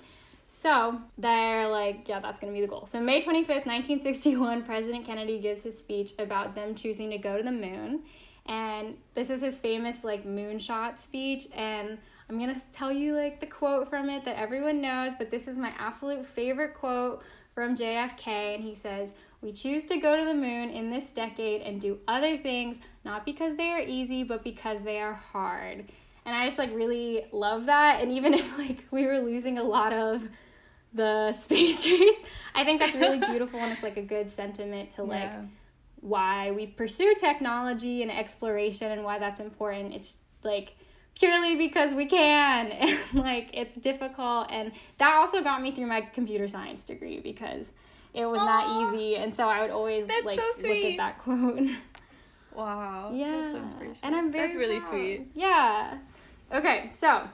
So 0.48 1.00
they're 1.18 1.68
like 1.68 2.08
yeah 2.08 2.20
that's 2.22 2.40
going 2.40 2.54
to 2.54 2.58
be 2.58 2.66
the 2.66 2.72
goal. 2.72 2.86
So 2.86 3.02
may 3.02 3.22
25th 3.22 3.66
1961 3.66 4.64
president 4.64 5.06
kennedy 5.06 5.40
gives 5.40 5.64
his 5.64 5.78
speech 5.78 6.14
about 6.20 6.56
them 6.56 6.76
choosing 6.76 7.10
to 7.10 7.18
go 7.18 7.36
to 7.36 7.44
the 7.44 7.52
moon. 7.52 8.04
And 8.46 8.96
this 9.14 9.30
is 9.30 9.42
his 9.42 9.60
famous 9.60 10.06
like 10.06 10.26
moonshot 10.26 10.98
speech. 10.98 11.48
And 11.54 11.98
i'm 12.30 12.38
going 12.38 12.54
to 12.54 12.62
tell 12.72 12.92
you 12.92 13.16
like 13.16 13.42
the 13.42 13.46
quote 13.46 13.90
from 13.90 14.10
it 14.10 14.24
that 14.24 14.38
everyone 14.38 14.80
knows 14.80 15.16
but 15.16 15.32
this 15.32 15.48
is 15.48 15.58
my 15.58 15.74
absolute 15.80 16.26
favorite 16.26 16.76
quote 16.76 17.24
from 17.54 17.76
JFK, 17.76 18.56
and 18.56 18.64
he 18.64 18.76
says, 18.76 19.10
We 19.42 19.52
choose 19.52 19.86
to 19.86 19.98
go 19.98 20.18
to 20.18 20.24
the 20.26 20.34
moon 20.34 20.70
in 20.70 20.90
this 20.90 21.12
decade 21.12 21.62
and 21.62 21.80
do 21.82 22.00
other 22.08 22.38
things, 22.38 22.78
not 23.06 23.26
because 23.26 23.58
they 23.58 23.70
are 23.72 23.82
easy, 23.82 24.24
but 24.24 24.44
because 24.44 24.82
they 24.84 25.00
are 25.00 25.14
hard. 25.14 25.86
And 26.26 26.36
I 26.36 26.46
just 26.46 26.58
like 26.58 26.74
really 26.74 27.26
love 27.32 27.66
that. 27.68 28.02
And 28.02 28.12
even 28.12 28.34
if 28.42 28.58
like 28.58 28.86
we 28.92 29.06
were 29.06 29.20
losing 29.20 29.58
a 29.58 29.64
lot 29.64 29.94
of 29.94 30.28
the 30.94 31.34
space 31.38 31.86
race, 31.86 32.22
I 32.56 32.64
think 32.64 32.80
that's 32.80 32.96
really 32.96 33.20
beautiful 33.20 33.60
and 33.62 33.72
it's 33.72 33.84
like 33.84 33.98
a 33.98 34.02
good 34.04 34.30
sentiment 34.30 34.92
to 34.92 35.04
like 35.04 35.24
Yeah. 35.24 35.42
why 36.02 36.52
we 36.52 36.68
pursue 36.68 37.14
technology 37.20 38.02
and 38.02 38.12
exploration 38.12 38.92
and 38.92 39.04
why 39.04 39.20
that's 39.20 39.40
important. 39.40 39.94
It's 39.94 40.18
like 40.44 40.76
purely 41.20 41.56
because 41.56 41.94
we 41.94 42.06
can 42.06 42.72
and 42.72 43.00
like 43.14 43.50
it's 43.54 43.78
difficult 43.78 44.48
and 44.50 44.72
that 44.98 45.14
also 45.16 45.42
got 45.42 45.62
me 45.62 45.72
through 45.72 45.88
my 45.88 46.02
computer 46.02 46.48
science 46.48 46.86
degree 46.86 47.20
because 47.20 47.72
it 48.14 48.26
was 48.26 48.40
Aw. 48.40 48.46
not 48.46 48.94
easy 48.94 49.18
and 49.18 49.34
so 49.34 49.48
I 49.48 49.62
would 49.62 49.72
always 49.72 50.08
That's 50.08 50.26
like 50.26 50.40
so 50.40 50.68
look 50.68 50.78
at 50.78 50.98
that 50.98 51.18
quote. 51.20 51.70
Wow. 52.56 53.12
yeah. 53.14 53.42
That's 53.42 53.52
so 53.52 53.58
inspirational. 53.60 53.98
And 54.04 54.16
I'm 54.16 54.32
very 54.32 54.48
That's 54.48 54.56
really 54.58 54.80
proud. 54.80 54.90
sweet. 54.90 55.28
Yeah. 55.34 55.98
Okay, 56.54 56.90
so 56.94 57.28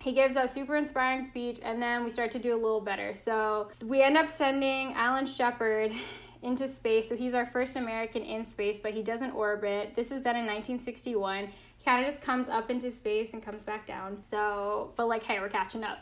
he 0.00 0.12
gives 0.12 0.36
a 0.36 0.48
super 0.48 0.76
inspiring 0.76 1.24
speech, 1.24 1.60
and 1.62 1.80
then 1.80 2.04
we 2.04 2.10
start 2.10 2.30
to 2.32 2.38
do 2.38 2.54
a 2.54 2.60
little 2.60 2.80
better. 2.80 3.14
So 3.14 3.68
we 3.84 4.02
end 4.02 4.16
up 4.16 4.28
sending 4.28 4.92
Alan 4.94 5.26
Shepard 5.26 5.92
into 6.42 6.66
space. 6.66 7.08
So 7.08 7.16
he's 7.16 7.34
our 7.34 7.46
first 7.46 7.76
American 7.76 8.22
in 8.22 8.44
space, 8.44 8.78
but 8.78 8.92
he 8.92 9.02
doesn't 9.02 9.32
orbit. 9.32 9.92
This 9.94 10.10
is 10.10 10.22
done 10.22 10.36
in 10.36 10.46
1961. 10.46 11.48
Kind 11.84 12.04
of 12.04 12.06
just 12.06 12.22
comes 12.22 12.48
up 12.48 12.70
into 12.70 12.90
space 12.90 13.32
and 13.32 13.42
comes 13.42 13.62
back 13.62 13.86
down. 13.86 14.18
So, 14.22 14.92
but 14.96 15.08
like, 15.08 15.22
hey, 15.22 15.40
we're 15.40 15.48
catching 15.48 15.82
up, 15.82 15.98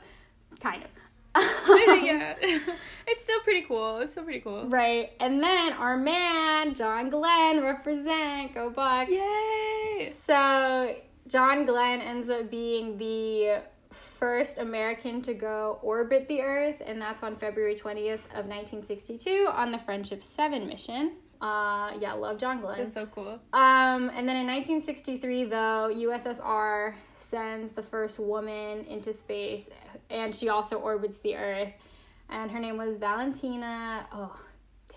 kind 0.60 0.82
of. 0.82 0.90
yeah. 2.02 2.34
it's 3.06 3.22
still 3.22 3.40
pretty 3.40 3.62
cool. 3.62 3.98
It's 3.98 4.12
still 4.12 4.24
pretty 4.24 4.40
cool. 4.40 4.68
Right, 4.68 5.12
and 5.20 5.42
then 5.42 5.72
our 5.74 5.96
man 5.96 6.74
John 6.74 7.10
Glenn 7.10 7.62
represent 7.62 8.54
go 8.54 8.70
Bucks. 8.70 9.10
Yay! 9.10 10.12
So 10.24 10.96
John 11.28 11.66
Glenn 11.66 12.00
ends 12.00 12.28
up 12.28 12.50
being 12.50 12.96
the 12.96 13.62
first 13.90 14.58
American 14.58 15.22
to 15.22 15.34
go 15.34 15.78
orbit 15.82 16.26
the 16.28 16.42
Earth, 16.42 16.82
and 16.84 17.00
that's 17.00 17.22
on 17.22 17.36
February 17.36 17.74
20th 17.74 18.24
of 18.34 18.46
1962 18.46 19.48
on 19.52 19.70
the 19.70 19.78
Friendship 19.78 20.22
7 20.22 20.66
mission. 20.66 21.12
Uh, 21.40 21.92
yeah, 22.00 22.12
love 22.14 22.38
John 22.38 22.60
Glenn. 22.60 22.78
That's 22.78 22.94
so 22.94 23.06
cool. 23.06 23.38
Um, 23.52 24.10
and 24.14 24.28
then 24.28 24.36
in 24.36 24.46
1963, 24.46 25.44
though, 25.44 25.90
USSR 25.94 26.94
sends 27.16 27.72
the 27.72 27.82
first 27.82 28.18
woman 28.18 28.84
into 28.84 29.12
space, 29.12 29.68
and 30.10 30.34
she 30.34 30.48
also 30.48 30.76
orbits 30.76 31.18
the 31.18 31.36
Earth. 31.36 31.72
And 32.30 32.50
her 32.50 32.58
name 32.58 32.76
was 32.76 32.96
Valentina. 32.96 34.06
Oh. 34.12 34.38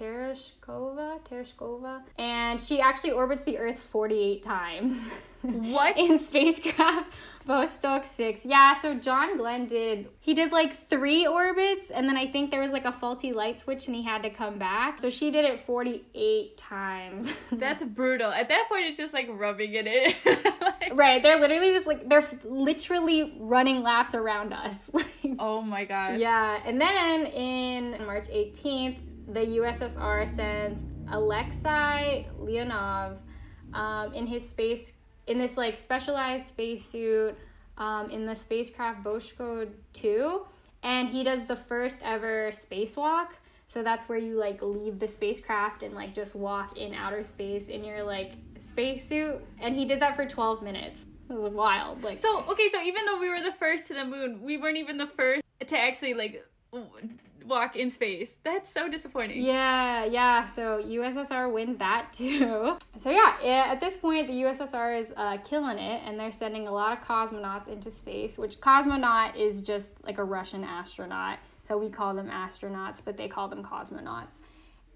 Tereshkova, 0.02 1.20
Tereshkova, 1.30 2.02
and 2.18 2.60
she 2.60 2.82
actually 2.82 3.12
orbits 3.12 3.44
the 3.44 3.60
Earth 3.60 3.78
48 3.78 4.42
times. 4.42 5.14
What? 5.74 5.98
in 5.98 6.20
spacecraft 6.20 7.12
Vostok 7.48 8.06
6. 8.06 8.46
Yeah, 8.46 8.80
so 8.80 8.94
John 8.94 9.36
Glenn 9.38 9.66
did 9.66 10.08
he 10.20 10.36
did 10.36 10.52
like 10.52 10.88
3 10.90 11.26
orbits 11.26 11.90
and 11.90 12.08
then 12.08 12.16
I 12.16 12.28
think 12.28 12.52
there 12.52 12.62
was 12.62 12.72
like 12.72 12.86
a 12.86 12.92
faulty 12.92 13.34
light 13.34 13.60
switch 13.60 13.88
and 13.88 13.96
he 13.96 14.04
had 14.04 14.22
to 14.24 14.30
come 14.30 14.60
back. 14.60 15.02
So 15.02 15.10
she 15.10 15.32
did 15.32 15.46
it 15.46 15.60
48 15.60 16.56
times. 16.58 17.34
That's 17.52 17.84
brutal. 17.84 18.32
At 18.32 18.48
that 18.50 18.68
point, 18.70 18.86
it's 18.86 18.98
just 18.98 19.14
like 19.14 19.28
rubbing 19.32 19.74
it 19.74 19.88
in. 19.88 20.14
Like- 20.62 20.92
right, 20.94 21.24
they're 21.24 21.40
literally 21.40 21.72
just 21.72 21.88
like 21.88 22.08
they're 22.08 22.28
literally 22.44 23.34
running 23.40 23.82
laps 23.82 24.14
around 24.14 24.54
us. 24.54 24.92
Like, 24.94 25.08
Oh 25.40 25.62
my 25.62 25.86
gosh. 25.86 26.20
yeah, 26.20 26.60
and 26.66 26.80
then 26.80 27.26
in 27.28 28.06
March 28.06 28.28
18th, 28.28 28.98
the 29.34 29.40
USSR 29.40 30.30
sends 30.36 30.84
Alexei 31.12 32.28
Leonov 32.40 33.18
um, 33.74 34.14
in 34.14 34.26
his 34.28 34.48
space 34.48 34.92
in 35.32 35.40
this 35.40 35.58
like 35.58 35.78
specialized 35.78 36.48
spacesuit 36.48 37.36
um, 37.78 38.10
in 38.12 38.26
the 38.26 38.36
spacecraft 38.36 39.04
Voskhod 39.04 39.70
2, 39.94 40.46
and 40.84 41.08
he 41.08 41.24
does 41.24 41.46
the 41.46 41.56
first 41.56 42.02
ever 42.04 42.52
spacewalk. 42.52 43.28
So 43.68 43.82
that's 43.82 44.10
where 44.10 44.18
you 44.18 44.36
like 44.36 44.62
leave 44.62 45.00
the 45.00 45.08
spacecraft 45.08 45.82
and 45.82 45.96
like 45.96 46.14
just 46.14 46.36
walk 46.36 46.78
in 46.78 46.94
outer 46.94 47.24
space 47.24 47.70
in 47.70 47.84
your 47.86 48.04
like 48.04 48.34
spacesuit, 48.60 49.42
and 49.62 49.74
he 49.74 49.86
did 49.86 50.02
that 50.02 50.16
for 50.16 50.26
12 50.26 50.62
minutes. 50.62 51.08
It 51.30 51.40
was 51.40 51.54
wild. 51.54 52.04
Like 52.04 52.20
So 52.20 52.44
okay, 52.50 52.68
so 52.68 52.82
even 52.84 53.06
though 53.06 53.20
we 53.20 53.30
were 53.30 53.42
the 53.42 53.54
first 53.54 53.88
to 53.88 53.94
the 53.94 54.06
moon, 54.06 54.42
we 54.44 54.58
weren't 54.58 54.78
even 54.78 54.98
the 54.98 55.08
first 55.08 55.42
to 55.66 55.80
actually 55.80 56.14
like 56.14 56.46
walk 57.46 57.76
in 57.76 57.90
space. 57.90 58.36
That's 58.44 58.70
so 58.72 58.88
disappointing. 58.90 59.42
Yeah, 59.42 60.06
yeah. 60.06 60.46
So 60.46 60.82
USSR 60.84 61.52
wins 61.52 61.78
that 61.80 62.12
too. 62.14 62.78
So 62.98 63.10
yeah, 63.10 63.36
i- 63.42 63.72
at 63.72 63.80
this 63.82 63.98
point, 63.98 64.28
the 64.28 64.34
USSR 64.44 65.00
is 65.00 65.14
uh, 65.18 65.38
killing 65.38 65.78
it, 65.78 66.02
and 66.06 66.20
they're 66.20 66.32
sending 66.32 66.68
a 66.68 66.72
lot 66.72 66.98
of 66.98 67.04
cosmonauts 67.04 67.68
into 67.68 67.92
space. 67.92 68.38
Which 68.38 68.60
cosmonaut 68.60 69.36
is 69.36 69.62
just 69.62 69.92
like 70.04 70.18
a 70.18 70.24
Russian 70.24 70.64
astronaut. 70.64 71.40
So 71.68 71.78
we 71.78 71.90
call 71.90 72.14
them 72.14 72.30
astronauts, 72.30 73.00
but 73.04 73.16
they 73.18 73.28
call 73.28 73.48
them 73.48 73.64
cosmonauts. 73.64 74.36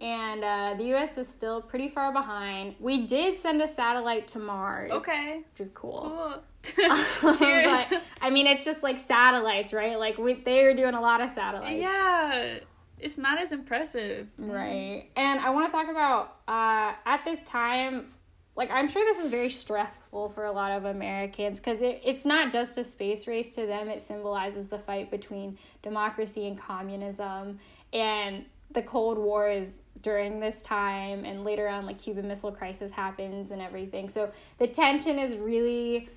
And 0.01 0.43
uh, 0.43 0.75
the 0.77 0.93
US 0.95 1.17
is 1.17 1.27
still 1.27 1.61
pretty 1.61 1.87
far 1.87 2.11
behind. 2.11 2.75
We 2.79 3.05
did 3.07 3.37
send 3.39 3.61
a 3.61 3.67
satellite 3.67 4.27
to 4.29 4.39
Mars, 4.39 4.91
Okay. 4.91 5.41
which 5.53 5.61
is 5.61 5.69
cool. 5.73 6.41
Cool. 6.73 7.33
Cheers. 7.37 7.85
but 7.89 8.01
I 8.21 8.29
mean, 8.29 8.45
it's 8.47 8.65
just 8.65 8.83
like 8.83 8.99
satellites, 8.99 9.71
right? 9.71 9.97
Like 9.97 10.17
we, 10.17 10.33
they 10.33 10.61
are 10.65 10.75
doing 10.75 10.95
a 10.95 11.01
lot 11.01 11.21
of 11.21 11.29
satellites. 11.31 11.79
yeah. 11.79 12.57
It's 12.99 13.17
not 13.17 13.39
as 13.39 13.51
impressive. 13.51 14.27
Right. 14.37 15.09
And 15.15 15.39
I 15.39 15.49
want 15.51 15.67
to 15.67 15.71
talk 15.71 15.89
about 15.89 16.37
uh, 16.47 16.93
at 17.05 17.23
this 17.25 17.43
time, 17.43 18.13
like, 18.55 18.71
I'm 18.71 18.87
sure 18.87 19.03
this 19.05 19.21
is 19.23 19.27
very 19.29 19.49
stressful 19.49 20.29
for 20.29 20.45
a 20.45 20.51
lot 20.51 20.71
of 20.71 20.85
Americans 20.85 21.59
because 21.59 21.81
it, 21.81 22.01
it's 22.05 22.25
not 22.25 22.51
just 22.53 22.77
a 22.77 22.83
space 22.85 23.27
race 23.27 23.49
to 23.51 23.65
them, 23.65 23.89
it 23.89 24.01
symbolizes 24.01 24.67
the 24.67 24.79
fight 24.79 25.11
between 25.11 25.57
democracy 25.83 26.47
and 26.47 26.57
communism. 26.57 27.59
And 27.91 28.45
the 28.71 28.81
Cold 28.81 29.17
War 29.17 29.49
is 29.49 29.69
during 30.05 30.39
this 30.39 30.61
time, 30.61 31.25
and 31.25 31.43
later 31.43 31.67
on, 31.67 31.87
like, 31.87 31.97
Cuban 31.97 32.27
Missile 32.27 32.51
Crisis 32.51 32.91
happens 32.91 33.49
and 33.49 33.59
everything. 33.59 34.07
So 34.07 34.31
the 34.59 34.67
tension 34.67 35.17
is 35.17 35.35
really 35.35 36.09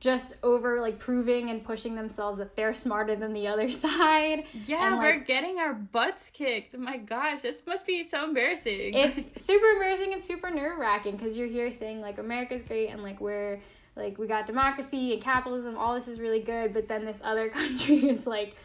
just 0.00 0.34
over 0.42 0.80
like 0.80 0.98
proving 0.98 1.48
and 1.50 1.64
pushing 1.64 1.94
themselves 1.94 2.36
that 2.38 2.56
they're 2.56 2.74
smarter 2.74 3.14
than 3.14 3.32
the 3.32 3.46
other 3.46 3.70
side. 3.86 4.44
Yeah, 4.66 4.88
And, 4.88 4.98
we're 4.98 5.20
getting 5.20 5.58
our 5.58 5.72
butts 5.72 6.28
kicked. 6.34 6.76
My 6.76 6.96
gosh, 6.96 7.42
this 7.42 7.62
must 7.66 7.86
be 7.86 8.06
so 8.06 8.24
embarrassing. 8.24 8.94
it's 8.94 9.42
super 9.46 9.64
embarrassing 9.66 10.12
and 10.12 10.22
super 10.22 10.50
nerve 10.50 10.76
wracking 10.78 11.16
because 11.16 11.36
you're 11.36 11.48
here 11.48 11.70
saying 11.70 12.00
like 12.00 12.18
America's 12.18 12.64
great 12.64 12.88
and 12.88 13.02
like 13.02 13.20
we're 13.20 13.60
like 13.94 14.18
we 14.18 14.26
got 14.26 14.44
democracy 14.46 15.12
and 15.14 15.22
capitalism, 15.22 15.78
all 15.78 15.94
this 15.94 16.08
is 16.08 16.18
really 16.18 16.40
good, 16.40 16.74
but 16.74 16.88
then 16.88 17.04
this 17.04 17.20
other 17.22 17.48
country 17.60 18.08
is 18.10 18.26
like 18.26 18.56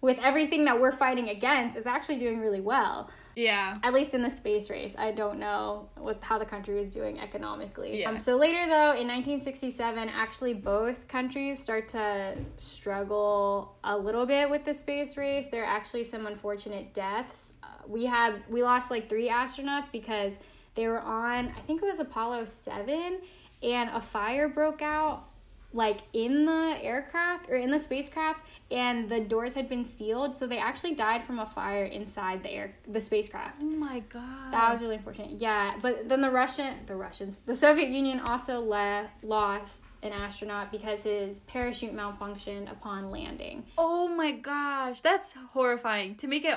with 0.00 0.18
everything 0.22 0.64
that 0.66 0.80
we're 0.80 0.92
fighting 0.92 1.30
against 1.30 1.76
is 1.76 1.86
actually 1.86 2.18
doing 2.18 2.38
really 2.40 2.60
well. 2.60 3.10
yeah. 3.34 3.74
At 3.82 3.92
least 3.92 4.14
in 4.14 4.22
the 4.22 4.30
space 4.30 4.70
race. 4.70 4.94
I 4.98 5.10
don't 5.12 5.38
know 5.38 5.88
what 5.96 6.18
how 6.22 6.38
the 6.38 6.44
country 6.44 6.78
was 6.78 6.88
doing 6.90 7.18
economically. 7.20 8.00
Yeah. 8.00 8.10
Um, 8.10 8.20
so 8.20 8.36
later 8.36 8.66
though, 8.66 8.92
in 8.92 9.08
1967, 9.08 10.08
actually 10.08 10.54
both 10.54 11.06
countries 11.08 11.58
start 11.58 11.88
to 11.90 12.36
struggle 12.56 13.76
a 13.84 13.96
little 13.96 14.26
bit 14.26 14.48
with 14.48 14.64
the 14.64 14.74
space 14.74 15.16
race. 15.16 15.48
There 15.48 15.62
are 15.64 15.66
actually 15.66 16.04
some 16.04 16.26
unfortunate 16.26 16.94
deaths. 16.94 17.54
Uh, 17.62 17.66
we 17.86 18.04
had 18.04 18.42
we 18.48 18.62
lost 18.62 18.90
like 18.90 19.08
three 19.08 19.28
astronauts 19.28 19.90
because 19.90 20.38
they 20.74 20.86
were 20.88 21.00
on 21.00 21.48
I 21.56 21.60
think 21.66 21.82
it 21.82 21.86
was 21.86 21.98
Apollo 21.98 22.46
7 22.46 23.18
and 23.62 23.90
a 23.90 24.00
fire 24.00 24.48
broke 24.48 24.82
out 24.82 25.24
like 25.72 25.98
in 26.12 26.44
the 26.46 26.78
aircraft 26.82 27.48
or 27.50 27.56
in 27.56 27.70
the 27.70 27.78
spacecraft 27.78 28.44
and 28.70 29.08
the 29.08 29.20
doors 29.20 29.54
had 29.54 29.68
been 29.68 29.84
sealed 29.84 30.34
so 30.34 30.46
they 30.46 30.58
actually 30.58 30.94
died 30.94 31.22
from 31.24 31.38
a 31.38 31.46
fire 31.46 31.84
inside 31.84 32.42
the 32.42 32.50
air 32.50 32.74
the 32.88 33.00
spacecraft 33.00 33.62
Oh 33.62 33.66
my 33.66 34.00
god. 34.08 34.52
that 34.52 34.70
was 34.72 34.80
really 34.80 34.96
unfortunate 34.96 35.32
yeah 35.32 35.74
but 35.82 36.08
then 36.08 36.20
the 36.20 36.30
russian 36.30 36.74
the 36.86 36.96
russians 36.96 37.36
the 37.46 37.54
soviet 37.56 37.88
union 37.88 38.20
also 38.20 38.60
le- 38.60 39.08
lost 39.22 39.84
an 40.02 40.12
astronaut 40.12 40.70
because 40.70 41.00
his 41.00 41.40
parachute 41.46 41.94
malfunctioned 41.94 42.70
upon 42.70 43.10
landing 43.10 43.64
Oh 43.76 44.06
my 44.08 44.30
gosh, 44.32 45.00
that's 45.00 45.34
horrifying. 45.52 46.14
To 46.16 46.26
make 46.28 46.44
it, 46.44 46.56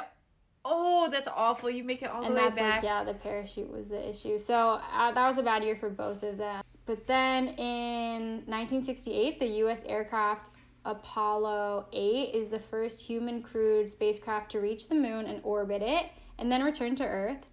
oh, 0.64 1.10
that's 1.12 1.28
awful. 1.28 1.70
You 1.70 1.84
make 1.84 2.02
it 2.04 2.10
all 2.10 2.24
and 2.24 2.36
the 2.38 2.42
way 2.42 2.50
back. 2.52 2.76
like 2.76 2.84
yeah 2.84 3.04
the 3.04 3.14
parachute 3.16 3.72
was 3.72 3.88
the 3.88 4.10
issue 4.10 4.38
so 4.38 4.80
uh, 4.94 5.12
that 5.12 5.28
was 5.28 5.38
a 5.38 5.44
bad 5.44 5.64
year 5.64 5.76
for 5.76 5.90
both 5.90 6.22
of 6.24 6.38
them 6.38 6.62
but 6.90 7.06
then 7.06 7.50
in 7.50 8.42
1968 8.48 9.40
the 9.40 9.46
u.s 9.46 9.84
aircraft 9.86 10.50
apollo 10.86 11.86
8 11.94 12.34
is 12.34 12.50
the 12.50 12.58
first 12.58 13.00
human 13.00 13.44
crewed 13.44 13.92
spacecraft 13.92 14.50
to 14.50 14.60
reach 14.60 14.90
the 14.90 14.96
moon 14.96 15.28
and 15.28 15.40
orbit 15.44 15.84
it 15.84 16.08
and 16.40 16.52
then 16.52 16.64
return 16.64 16.96
to 16.96 17.06
earth 17.06 17.46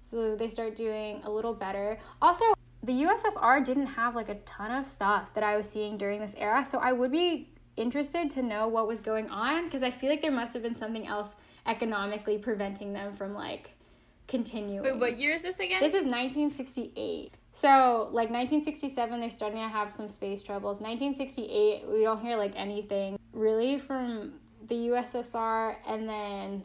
so 0.00 0.36
they 0.36 0.48
start 0.48 0.76
doing 0.76 1.20
a 1.24 1.30
little 1.30 1.52
better 1.52 1.98
also 2.22 2.44
the 2.84 2.92
ussr 3.02 3.64
didn't 3.64 3.86
have 3.86 4.14
like 4.14 4.28
a 4.28 4.36
ton 4.44 4.70
of 4.70 4.86
stuff 4.86 5.34
that 5.34 5.42
i 5.42 5.56
was 5.56 5.68
seeing 5.68 5.98
during 5.98 6.20
this 6.20 6.36
era 6.38 6.64
so 6.64 6.78
i 6.78 6.92
would 6.92 7.10
be 7.10 7.48
interested 7.76 8.30
to 8.30 8.42
know 8.42 8.68
what 8.68 8.86
was 8.86 9.00
going 9.00 9.28
on 9.28 9.64
because 9.64 9.82
i 9.82 9.90
feel 9.90 10.08
like 10.08 10.22
there 10.22 10.30
must 10.30 10.54
have 10.54 10.62
been 10.62 10.76
something 10.76 11.08
else 11.08 11.34
economically 11.66 12.38
preventing 12.38 12.92
them 12.92 13.12
from 13.12 13.34
like 13.34 13.70
continuing. 14.26 14.82
Wait, 14.82 14.98
what 14.98 15.18
year 15.18 15.34
is 15.34 15.42
this 15.42 15.58
again? 15.58 15.80
This 15.80 15.92
is 15.92 16.06
1968. 16.06 17.34
So, 17.56 18.08
like 18.10 18.30
1967, 18.30 19.20
they're 19.20 19.30
starting 19.30 19.60
to 19.60 19.68
have 19.68 19.92
some 19.92 20.08
space 20.08 20.42
troubles. 20.42 20.80
1968, 20.80 21.84
we 21.88 22.02
don't 22.02 22.20
hear 22.20 22.36
like 22.36 22.52
anything 22.56 23.16
really 23.32 23.78
from 23.78 24.34
the 24.66 24.88
USSR, 24.88 25.76
and 25.86 26.08
then 26.08 26.64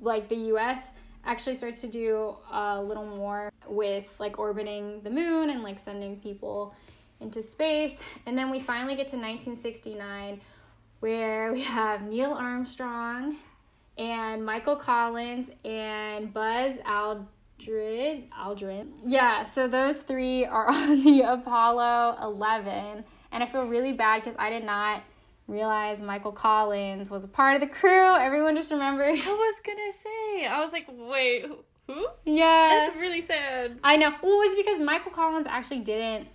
like 0.00 0.28
the 0.28 0.36
US 0.52 0.92
actually 1.24 1.56
starts 1.56 1.80
to 1.80 1.86
do 1.86 2.36
a 2.52 2.82
little 2.82 3.06
more 3.06 3.50
with 3.66 4.04
like 4.18 4.38
orbiting 4.38 5.00
the 5.02 5.10
moon 5.10 5.48
and 5.48 5.62
like 5.62 5.78
sending 5.78 6.20
people 6.20 6.74
into 7.20 7.42
space. 7.42 8.02
And 8.26 8.36
then 8.36 8.50
we 8.50 8.60
finally 8.60 8.96
get 8.96 9.08
to 9.08 9.16
1969 9.16 10.42
where 11.00 11.52
we 11.52 11.62
have 11.62 12.02
Neil 12.02 12.32
Armstrong 12.32 13.36
and 13.96 14.44
Michael 14.44 14.76
Collins 14.76 15.48
and 15.64 16.34
Buzz 16.34 16.76
Aldrin. 16.78 17.26
Aldrin. 17.68 18.88
Yeah, 19.04 19.44
so 19.44 19.68
those 19.68 20.00
three 20.00 20.44
are 20.44 20.66
on 20.70 21.02
the 21.02 21.22
Apollo 21.22 22.18
11. 22.22 23.04
And 23.32 23.42
I 23.42 23.46
feel 23.46 23.64
really 23.64 23.92
bad 23.92 24.22
because 24.22 24.36
I 24.38 24.50
did 24.50 24.64
not 24.64 25.02
realize 25.48 26.00
Michael 26.00 26.32
Collins 26.32 27.10
was 27.10 27.24
a 27.24 27.28
part 27.28 27.54
of 27.54 27.60
the 27.60 27.66
crew. 27.66 28.16
Everyone 28.16 28.56
just 28.56 28.70
remembers. 28.70 29.20
I 29.24 29.28
was 29.28 29.60
gonna 29.64 29.92
say. 29.92 30.46
I 30.46 30.60
was 30.60 30.72
like, 30.72 30.86
wait, 30.88 31.46
who? 31.86 32.06
Yeah. 32.24 32.86
That's 32.86 32.96
really 32.96 33.20
sad. 33.20 33.78
I 33.82 33.96
know. 33.96 34.10
Well, 34.22 34.32
it 34.32 34.48
was 34.48 34.54
because 34.54 34.80
Michael 34.80 35.12
Collins 35.12 35.46
actually 35.46 35.80
didn't 35.80 36.28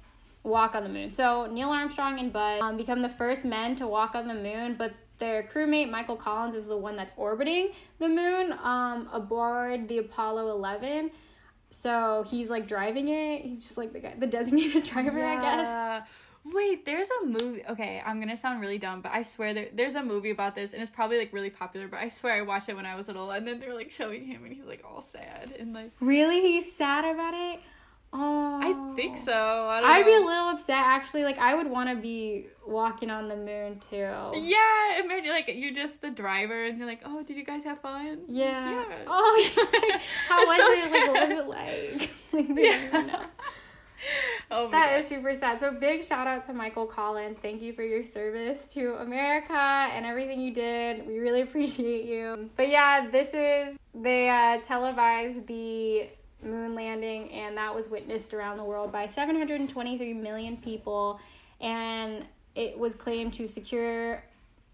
walk 0.44 0.76
on 0.76 0.84
the 0.84 0.90
moon. 0.90 1.10
So 1.10 1.46
Neil 1.46 1.70
Armstrong 1.70 2.20
and 2.20 2.32
Buzz 2.32 2.62
um, 2.62 2.78
become 2.78 3.02
the 3.02 3.10
first 3.10 3.46
men 3.46 3.76
to 3.78 3.88
walk 3.88 4.16
on 4.16 4.28
the 4.28 4.34
moon, 4.34 4.76
but 4.78 4.94
their 5.20 5.44
crewmate 5.44 5.90
Michael 5.90 6.16
Collins 6.16 6.56
is 6.56 6.68
the 6.68 6.78
one 6.78 6.96
that's 6.96 7.14
orbiting 7.18 7.72
the 8.00 8.10
moon 8.10 8.54
um, 8.64 9.10
aboard 9.12 9.88
the 9.88 10.00
Apollo 10.00 10.52
11. 10.52 11.12
So 11.70 12.26
he's 12.28 12.50
like 12.50 12.68
driving 12.68 13.10
it. 13.10 13.42
He's 13.42 13.62
just 13.62 13.78
like 13.78 13.94
the 13.94 14.00
guy, 14.00 14.14
the 14.18 14.28
designated 14.38 14.84
driver, 14.84 15.24
I 15.24 15.42
guess. 15.42 16.08
Wait, 16.54 16.86
there's 16.86 17.10
a 17.22 17.26
movie. 17.26 17.64
Okay, 17.70 18.02
I'm 18.06 18.20
gonna 18.20 18.38
sound 18.38 18.62
really 18.62 18.78
dumb, 18.78 19.02
but 19.02 19.12
I 19.12 19.24
swear 19.24 19.54
there, 19.54 19.68
there's 19.74 19.96
a 19.96 20.04
movie 20.04 20.30
about 20.30 20.56
this, 20.56 20.72
and 20.72 20.82
it's 20.82 20.92
probably 20.92 21.18
like 21.18 21.34
really 21.34 21.50
popular. 21.50 21.90
But 21.90 22.00
I 22.00 22.08
swear 22.08 22.36
I 22.36 22.42
watched 22.42 22.70
it 22.70 22.76
when 22.76 22.86
I 22.86 22.96
was 22.96 23.08
little, 23.08 23.32
and 23.32 23.46
then 23.46 23.60
they're 23.60 23.74
like 23.74 23.92
showing 23.92 24.26
him, 24.26 24.46
and 24.46 24.54
he's 24.54 24.64
like 24.64 24.82
all 24.86 25.02
sad 25.02 25.54
and 25.60 25.74
like. 25.74 25.92
Really, 26.00 26.42
he's 26.42 26.72
sad 26.72 27.04
about 27.04 27.34
it. 27.34 27.60
Oh, 28.14 28.60
I 28.62 28.96
think 28.96 29.18
so. 29.18 29.34
I 29.34 29.82
don't 29.82 29.90
I'd 29.90 30.06
be 30.06 30.14
a 30.14 30.20
little 30.20 30.50
upset 30.50 30.78
actually. 30.78 31.24
Like 31.24 31.38
I 31.38 31.56
would 31.56 31.68
want 31.68 31.90
to 31.90 31.96
be 31.96 32.48
walking 32.66 33.10
on 33.10 33.28
the 33.28 33.36
moon 33.36 33.80
too. 33.80 33.96
Yeah, 34.34 35.02
imagine 35.04 35.30
like 35.32 35.52
you're 35.54 35.74
just 35.74 36.02
the 36.02 36.10
driver, 36.10 36.66
and 36.66 36.78
you're 36.78 36.88
like, 36.88 37.02
oh, 37.06 37.22
did 37.24 37.38
you 37.38 37.44
guys 37.46 37.64
have 37.66 37.82
fun? 37.82 38.22
Yeah. 38.28 38.72
Yeah. 38.72 38.98
Oh, 39.08 39.54
yeah. 39.84 40.00
how 40.28 40.40
was 40.40 40.58
so 40.58 40.72
it? 40.72 40.92
Like, 40.92 41.08
what 41.14 41.30
was 41.30 41.40
it 41.40 41.48
like? 41.48 42.10
Like, 42.34 42.48
they 42.56 42.70
don't 42.70 42.84
even 42.84 43.08
know. 43.08 43.20
oh 44.52 44.66
my 44.66 44.72
That 44.72 44.92
gosh. 44.92 45.02
is 45.04 45.08
super 45.10 45.34
sad. 45.36 45.60
So 45.60 45.72
big 45.74 46.04
shout 46.04 46.28
out 46.28 46.44
to 46.44 46.54
Michael 46.54 46.86
Collins. 46.86 47.38
Thank 47.40 47.62
you 47.62 47.74
for 47.74 47.84
your 47.84 48.06
service 48.06 48.64
to 48.74 48.96
America 49.02 49.54
and 49.54 50.06
everything 50.06 50.40
you 50.40 50.54
did. 50.54 51.06
We 51.08 51.18
really 51.20 51.42
appreciate 51.42 52.06
you. 52.06 52.50
But 52.56 52.70
yeah, 52.70 53.08
this 53.10 53.30
is 53.34 53.78
they 53.96 54.30
uh, 54.30 54.60
televised 54.62 55.48
the 55.48 56.10
moon 56.48 56.76
landing, 56.76 57.30
and 57.32 57.58
that 57.58 57.74
was 57.74 57.90
witnessed 57.90 58.34
around 58.34 58.58
the 58.58 58.64
world 58.64 58.92
by 58.92 59.08
723 59.08 60.14
million 60.14 60.58
people, 60.58 61.20
and 61.62 62.26
it 62.56 62.78
was 62.78 62.96
claimed 62.96 63.34
to 63.34 63.48
secure 63.48 64.24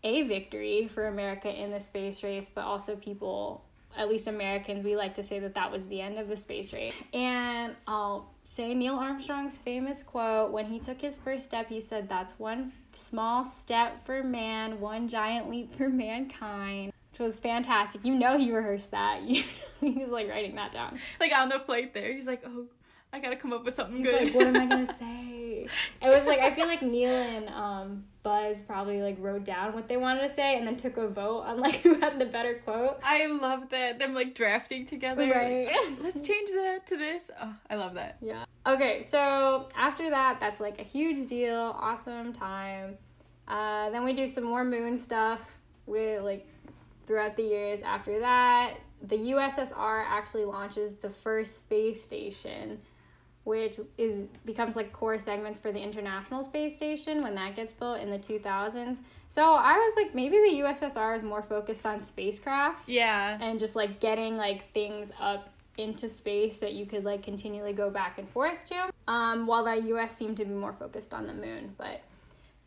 a 0.03 0.23
victory 0.23 0.88
for 0.88 1.07
America 1.07 1.49
in 1.49 1.71
the 1.71 1.79
space 1.79 2.23
race, 2.23 2.49
but 2.53 2.63
also 2.63 2.95
people, 2.95 3.63
at 3.97 4.09
least 4.09 4.27
Americans, 4.27 4.83
we 4.83 4.95
like 4.95 5.15
to 5.15 5.23
say 5.23 5.39
that 5.39 5.55
that 5.55 5.71
was 5.71 5.86
the 5.88 6.01
end 6.01 6.17
of 6.17 6.27
the 6.27 6.38
space 6.38 6.73
race. 6.73 6.95
And 7.13 7.75
I'll 7.88 8.29
say 8.43 8.73
Neil 8.73 8.95
Armstrong's 8.95 9.57
famous 9.57 10.03
quote 10.03 10.51
when 10.51 10.65
he 10.65 10.79
took 10.79 10.99
his 10.99 11.17
first 11.17 11.45
step, 11.45 11.69
he 11.69 11.79
said, 11.79 12.09
That's 12.09 12.38
one 12.38 12.73
small 12.93 13.45
step 13.45 14.05
for 14.05 14.23
man, 14.23 14.79
one 14.79 15.07
giant 15.07 15.49
leap 15.49 15.73
for 15.75 15.89
mankind. 15.89 16.91
Which 17.13 17.19
was 17.19 17.36
fantastic. 17.38 18.04
You 18.04 18.15
know 18.15 18.38
he 18.38 18.52
rehearsed 18.52 18.91
that. 18.91 19.21
You 19.28 19.43
he 19.82 19.99
was 20.04 20.10
like 20.12 20.30
writing 20.30 20.56
that 20.56 20.71
down. 20.71 20.97
like 21.19 21.32
on 21.34 21.49
the 21.49 21.60
flight 21.60 21.93
there, 21.93 22.13
he's 22.13 22.26
like, 22.26 22.41
oh, 22.45 22.65
I 23.12 23.19
gotta 23.19 23.36
come 23.36 23.52
up 23.54 23.65
with 23.65 23.76
something 23.76 23.97
He's 23.97 24.08
good. 24.08 24.26
like, 24.26 24.34
what 24.34 24.47
am 24.47 24.56
I 24.56 24.65
gonna 24.65 24.97
say? 24.97 25.67
It 26.02 26.08
was 26.10 26.26
like 26.26 26.39
I 26.39 26.49
feel 26.52 26.65
like 26.67 26.82
Neil 26.82 27.12
and 27.12 27.47
um, 27.49 28.06
Buzz 28.23 28.62
probably 28.62 29.02
like 29.02 29.17
wrote 29.19 29.43
down 29.43 29.73
what 29.73 29.88
they 29.88 29.97
wanted 29.97 30.21
to 30.28 30.34
say 30.34 30.58
and 30.58 30.65
then 30.65 30.78
took 30.78 30.97
a 30.97 31.08
vote 31.08 31.41
on 31.41 31.60
like 31.60 31.76
who 31.82 31.99
had 31.99 32.17
the 32.17 32.26
better 32.26 32.56
quote. 32.63 32.99
I 33.04 33.28
love 33.28 33.69
that 33.69 33.99
them 33.99 34.13
like 34.15 34.34
drafting 34.34 34.86
together. 34.86 35.30
Right. 35.30 35.69
Let's 36.02 36.21
change 36.21 36.49
that 36.52 36.88
to 36.88 36.97
this. 36.97 37.30
Oh, 37.41 37.54
I 37.69 37.76
love 37.76 37.93
that. 37.95 38.17
Yeah. 38.21 38.45
Okay, 38.65 39.02
so 39.04 39.67
after 39.76 40.10
that, 40.10 40.39
that's 40.39 40.60
like 40.62 40.80
a 40.80 40.84
huge 40.84 41.28
deal. 41.28 41.76
Awesome 41.80 42.32
time. 42.34 42.97
Uh, 43.47 43.89
then 43.89 44.06
we 44.06 44.13
do 44.13 44.26
some 44.26 44.45
more 44.45 44.63
moon 44.63 44.97
stuff 44.97 45.60
with 45.86 46.23
like 46.23 46.47
throughout 47.06 47.36
the 47.36 47.44
years. 47.44 47.82
After 47.84 48.20
that, 48.20 48.76
the 49.02 49.18
USSR 49.18 50.04
actually 50.08 50.46
launches 50.46 50.94
the 50.94 51.10
first 51.10 51.58
space 51.58 52.02
station, 52.04 52.80
which 53.44 53.80
is 53.98 54.26
becomes 54.46 54.76
like 54.76 54.94
core 54.94 55.20
segments 55.20 55.60
for 55.60 55.72
the 55.72 55.80
International 55.82 56.44
Space 56.44 56.74
Station 56.74 57.22
when 57.22 57.36
that 57.36 57.56
gets 57.56 57.74
built 57.74 58.00
in 58.00 58.10
the 58.10 58.20
2000s. 58.20 58.98
So 59.30 59.42
I 59.42 59.74
was 59.74 59.94
like, 59.98 60.13
maybe 60.16 60.38
the 60.38 60.62
USSR 60.63 61.16
is 61.18 61.24
more 61.24 61.42
focused 61.42 61.86
on 61.86 62.00
spacecrafts 62.00 62.84
Yeah. 62.88 63.38
and 63.42 63.60
just 63.60 63.76
like 63.76 64.00
getting 64.00 64.38
like 64.38 64.72
things 64.74 65.12
up 65.20 65.50
into 65.78 66.08
space 66.08 66.60
that 66.60 66.74
you 66.74 66.86
could 66.86 67.04
like 67.04 67.24
continually 67.24 67.74
go 67.74 67.89
back 67.89 68.20
and 68.20 68.30
forth 68.30 68.63
to. 68.70 68.92
Um, 69.12 69.48
while 69.48 69.63
the 69.63 69.76
US 69.96 70.16
seemed 70.16 70.38
to 70.38 70.46
be 70.46 70.54
more 70.54 70.72
focused 70.74 71.13
on 71.13 71.26
the 71.28 71.34
moon. 71.34 71.74
But 71.78 72.02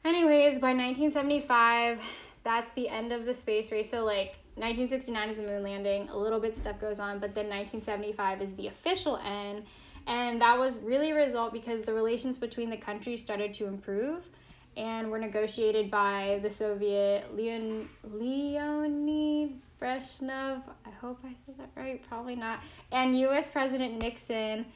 anyways, 0.04 0.58
by 0.58 0.74
1975, 0.74 2.00
that's 2.46 2.70
the 2.76 2.88
end 2.88 3.12
of 3.12 3.26
the 3.26 3.34
space 3.34 3.72
race. 3.72 3.90
So 3.90 4.04
like 4.04 4.36
1969 4.54 5.30
is 5.30 5.36
the 5.36 5.42
moon 5.42 5.62
landing, 5.64 6.08
a 6.10 6.16
little 6.16 6.38
bit 6.38 6.54
stuff 6.54 6.80
goes 6.80 7.00
on, 7.00 7.18
but 7.18 7.34
then 7.34 7.48
1975 7.48 8.40
is 8.40 8.54
the 8.54 8.68
official 8.68 9.16
end. 9.16 9.64
And 10.06 10.40
that 10.40 10.56
was 10.56 10.78
really 10.78 11.10
a 11.10 11.14
result 11.16 11.52
because 11.52 11.82
the 11.82 11.92
relations 11.92 12.36
between 12.36 12.70
the 12.70 12.76
countries 12.76 13.20
started 13.20 13.52
to 13.54 13.66
improve 13.66 14.30
and 14.76 15.10
were 15.10 15.18
negotiated 15.18 15.90
by 15.90 16.38
the 16.40 16.52
Soviet 16.52 17.34
Leon 17.34 17.88
Leonid 18.04 19.60
Brezhnev. 19.82 20.62
I 20.86 20.90
hope 21.00 21.18
I 21.24 21.34
said 21.44 21.58
that 21.58 21.70
right. 21.74 22.00
Probably 22.08 22.36
not. 22.36 22.60
And 22.92 23.18
U.S. 23.18 23.48
President 23.50 23.98
Nixon. 24.00 24.66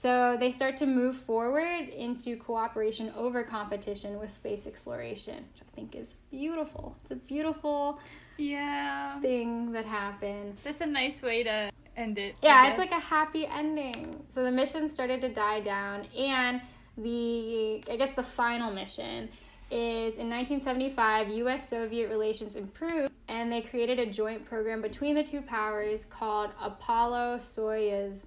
So 0.00 0.38
they 0.40 0.50
start 0.50 0.78
to 0.78 0.86
move 0.86 1.14
forward 1.14 1.90
into 1.90 2.34
cooperation 2.38 3.12
over 3.14 3.42
competition 3.42 4.18
with 4.18 4.32
space 4.32 4.66
exploration, 4.66 5.44
which 5.52 5.60
I 5.60 5.76
think 5.76 5.94
is 5.94 6.14
beautiful. 6.30 6.96
It's 7.02 7.10
a 7.10 7.16
beautiful 7.16 7.98
Yeah. 8.38 9.20
thing 9.20 9.72
that 9.72 9.84
happened. 9.84 10.56
That's 10.64 10.80
a 10.80 10.86
nice 10.86 11.20
way 11.20 11.42
to 11.42 11.70
end 11.98 12.16
it. 12.16 12.36
Yeah, 12.40 12.70
it's 12.70 12.78
like 12.78 12.92
a 12.92 12.98
happy 12.98 13.46
ending. 13.46 14.24
So 14.34 14.42
the 14.42 14.50
mission 14.50 14.88
started 14.88 15.20
to 15.20 15.34
die 15.34 15.60
down, 15.60 16.06
and 16.16 16.62
the 16.96 17.84
I 17.90 17.96
guess 17.96 18.12
the 18.12 18.22
final 18.22 18.72
mission 18.72 19.28
is 19.70 20.14
in 20.16 20.30
1975. 20.30 21.28
U.S. 21.28 21.68
Soviet 21.68 22.08
relations 22.08 22.56
improved, 22.56 23.12
and 23.28 23.52
they 23.52 23.60
created 23.60 23.98
a 23.98 24.06
joint 24.06 24.46
program 24.46 24.80
between 24.80 25.14
the 25.14 25.22
two 25.22 25.42
powers 25.42 26.06
called 26.06 26.52
Apollo 26.58 27.40
Soyuz. 27.42 28.24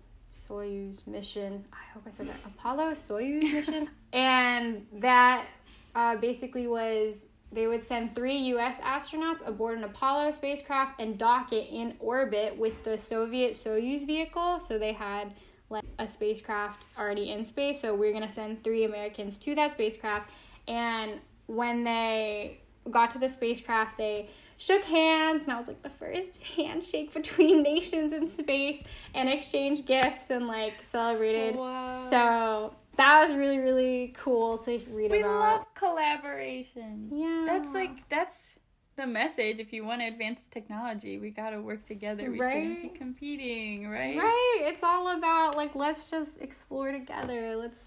Soyuz 0.53 1.05
mission. 1.07 1.65
I 1.73 1.91
hope 1.93 2.03
I 2.07 2.15
said 2.15 2.27
that. 2.27 2.35
Apollo 2.45 2.91
Soyuz 2.91 3.41
mission, 3.41 3.89
and 4.13 4.85
that 4.93 5.47
uh, 5.95 6.15
basically 6.17 6.67
was 6.67 7.23
they 7.51 7.67
would 7.67 7.83
send 7.83 8.15
three 8.15 8.37
U.S. 8.37 8.79
astronauts 8.79 9.45
aboard 9.47 9.77
an 9.77 9.83
Apollo 9.83 10.31
spacecraft 10.31 10.99
and 10.99 11.17
dock 11.17 11.53
it 11.53 11.69
in 11.71 11.95
orbit 11.99 12.57
with 12.57 12.83
the 12.83 12.97
Soviet 12.97 13.53
Soyuz 13.53 14.05
vehicle. 14.07 14.59
So 14.59 14.79
they 14.79 14.93
had 14.93 15.33
like 15.69 15.83
a 15.99 16.07
spacecraft 16.07 16.85
already 16.97 17.31
in 17.31 17.45
space. 17.45 17.79
So 17.79 17.93
we're 17.95 18.13
gonna 18.13 18.27
send 18.27 18.63
three 18.63 18.85
Americans 18.85 19.37
to 19.39 19.55
that 19.55 19.73
spacecraft. 19.73 20.31
And 20.67 21.19
when 21.47 21.83
they 21.83 22.59
got 22.89 23.11
to 23.11 23.19
the 23.19 23.29
spacecraft, 23.29 23.97
they 23.97 24.29
shook 24.63 24.83
hands, 24.83 25.41
and 25.41 25.47
that 25.47 25.59
was 25.59 25.67
like 25.67 25.81
the 25.81 25.89
first 25.89 26.37
handshake 26.55 27.13
between 27.13 27.61
nations 27.73 28.13
in 28.13 28.29
space, 28.29 28.81
and 29.13 29.27
exchanged 29.29 29.85
gifts 29.85 30.29
and 30.29 30.47
like 30.47 30.73
celebrated. 30.83 31.55
Wow. 31.55 32.07
So 32.09 32.75
that 32.97 33.21
was 33.21 33.35
really 33.35 33.57
really 33.59 34.13
cool 34.17 34.57
to 34.59 34.79
read 34.91 35.11
we 35.11 35.19
about. 35.21 35.39
love 35.39 35.73
collaboration. 35.75 37.09
Yeah. 37.11 37.43
That's 37.47 37.73
like 37.73 38.07
that's 38.09 38.59
the 38.95 39.07
message. 39.07 39.59
If 39.59 39.73
you 39.73 39.83
want 39.83 40.01
to 40.01 40.07
advance 40.07 40.41
technology, 40.51 41.17
we 41.17 41.31
gotta 41.31 41.59
work 41.59 41.83
together. 41.85 42.29
We 42.31 42.39
Right. 42.39 42.53
shouldn't 42.53 42.81
be 42.93 42.97
competing, 42.97 43.89
right? 43.89 44.17
Right. 44.17 44.61
It's 44.71 44.83
all 44.83 45.17
about 45.17 45.57
like 45.57 45.75
let's 45.75 46.09
just 46.09 46.39
explore 46.39 46.91
together. 46.91 47.55
Let's 47.55 47.85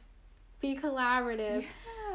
be 0.60 0.76
collaborative. 0.76 1.62
Yeah. 1.62 1.68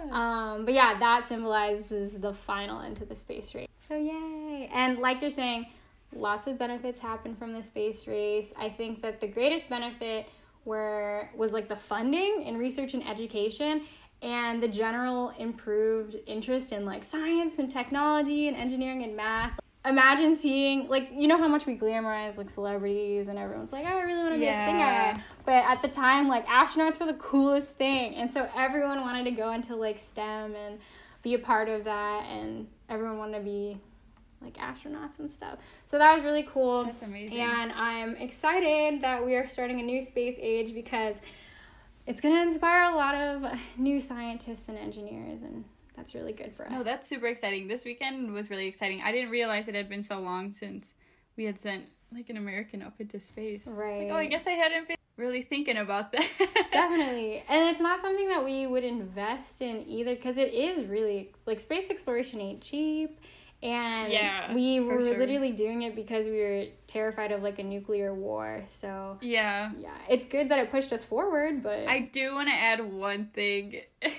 Um, 0.09 0.65
but 0.65 0.73
yeah, 0.73 0.97
that 0.99 1.27
symbolizes 1.27 2.13
the 2.13 2.33
final 2.33 2.81
end 2.81 2.97
to 2.97 3.05
the 3.05 3.15
space 3.15 3.53
race. 3.53 3.67
So 3.87 3.95
yay! 3.95 4.69
And 4.73 4.99
like 4.99 5.21
you're 5.21 5.29
saying, 5.29 5.67
Lots 6.13 6.47
of 6.47 6.57
benefits 6.57 6.99
happen 6.99 7.35
from 7.35 7.53
the 7.53 7.63
space 7.63 8.05
race. 8.05 8.53
I 8.59 8.67
think 8.67 9.01
that 9.01 9.21
the 9.21 9.27
greatest 9.27 9.69
benefit 9.69 10.27
were 10.65 11.29
was 11.35 11.53
like 11.53 11.69
the 11.69 11.75
funding 11.75 12.43
in 12.43 12.57
research 12.57 12.93
and 12.93 13.07
education 13.07 13.83
and 14.21 14.61
the 14.61 14.67
general 14.67 15.29
improved 15.39 16.17
interest 16.27 16.73
in 16.73 16.85
like 16.85 17.05
science 17.05 17.59
and 17.59 17.71
technology 17.71 18.49
and 18.49 18.57
engineering 18.57 19.03
and 19.03 19.15
math. 19.15 19.60
Imagine 19.83 20.35
seeing 20.35 20.87
like 20.89 21.09
you 21.11 21.27
know 21.27 21.37
how 21.39 21.47
much 21.47 21.65
we 21.65 21.75
glamorize 21.75 22.37
like 22.37 22.49
celebrities 22.51 23.27
and 23.27 23.39
everyone's 23.39 23.71
like, 23.71 23.85
oh, 23.87 23.97
I 23.97 24.01
really 24.01 24.21
want 24.21 24.33
to 24.33 24.39
be 24.39 24.45
Yeah. 24.45 24.63
a 24.63 25.13
singer. 25.13 25.23
But 25.45 25.63
at 25.65 25.81
the 25.81 25.87
time, 25.87 26.27
like 26.27 26.45
astronauts 26.45 26.99
were 26.99 27.07
the 27.07 27.15
coolest 27.15 27.77
thing, 27.77 28.15
and 28.15 28.31
so 28.31 28.47
everyone 28.55 29.01
wanted 29.01 29.23
to 29.25 29.31
go 29.31 29.51
into 29.53 29.75
like 29.75 29.97
STEM 29.97 30.55
and 30.55 30.79
be 31.23 31.33
a 31.33 31.39
part 31.39 31.67
of 31.67 31.83
that, 31.85 32.25
and 32.25 32.67
everyone 32.89 33.17
wanted 33.17 33.39
to 33.39 33.43
be 33.43 33.79
like 34.43 34.53
astronauts 34.57 35.19
and 35.19 35.31
stuff. 35.31 35.57
So 35.87 35.97
that 35.97 36.13
was 36.13 36.23
really 36.23 36.43
cool. 36.43 36.85
That's 36.85 37.01
amazing. 37.01 37.39
And 37.39 37.71
I'm 37.73 38.15
excited 38.17 39.01
that 39.01 39.23
we 39.25 39.35
are 39.35 39.47
starting 39.47 39.79
a 39.79 39.83
new 39.83 40.01
space 40.01 40.35
age 40.39 40.73
because 40.73 41.21
it's 42.07 42.21
going 42.21 42.33
to 42.35 42.41
inspire 42.41 42.91
a 42.91 42.95
lot 42.95 43.13
of 43.15 43.45
new 43.77 43.99
scientists 43.99 44.67
and 44.67 44.77
engineers, 44.77 45.41
and 45.43 45.63
that's 46.01 46.15
really 46.15 46.33
good 46.33 46.51
for 46.55 46.65
us. 46.65 46.71
No, 46.71 46.81
that's 46.81 47.07
super 47.07 47.27
exciting. 47.27 47.67
This 47.67 47.85
weekend 47.85 48.33
was 48.33 48.49
really 48.49 48.65
exciting. 48.65 49.01
I 49.03 49.11
didn't 49.11 49.29
realize 49.29 49.67
it 49.67 49.75
had 49.75 49.87
been 49.87 50.01
so 50.01 50.19
long 50.19 50.51
since 50.51 50.95
we 51.37 51.45
had 51.45 51.59
sent 51.59 51.85
like 52.11 52.29
an 52.31 52.37
American 52.37 52.81
up 52.81 52.95
into 52.99 53.19
space. 53.19 53.61
Right. 53.67 54.03
Like, 54.03 54.11
oh, 54.11 54.15
I 54.15 54.25
guess 54.25 54.47
I 54.47 54.51
hadn't 54.51 54.87
been 54.87 54.97
really 55.15 55.43
thinking 55.43 55.77
about 55.77 56.11
that. 56.11 56.27
Definitely. 56.71 57.43
And 57.47 57.69
it's 57.69 57.81
not 57.81 57.99
something 57.99 58.27
that 58.29 58.43
we 58.43 58.65
would 58.65 58.83
invest 58.83 59.61
in 59.61 59.87
either 59.87 60.15
because 60.15 60.37
it 60.37 60.53
is 60.55 60.87
really 60.87 61.31
like 61.45 61.59
space 61.59 61.91
exploration 61.91 62.41
ain't 62.41 62.61
cheap. 62.61 63.19
And 63.61 64.11
Yeah, 64.11 64.51
we 64.55 64.79
were 64.79 65.05
sure. 65.05 65.19
literally 65.19 65.51
doing 65.51 65.83
it 65.83 65.95
because 65.95 66.25
we 66.25 66.41
were 66.41 66.65
terrified 66.87 67.31
of 67.31 67.43
like 67.43 67.59
a 67.59 67.63
nuclear 67.63 68.11
war. 68.11 68.63
So, 68.67 69.19
yeah. 69.21 69.71
yeah, 69.77 69.91
it's 70.09 70.25
good 70.25 70.49
that 70.49 70.57
it 70.57 70.71
pushed 70.71 70.91
us 70.91 71.05
forward, 71.05 71.61
but 71.61 71.87
I 71.87 71.99
do 71.99 72.33
want 72.33 72.47
to 72.47 72.55
add 72.55 72.91
one 72.91 73.27
thing. 73.35 73.81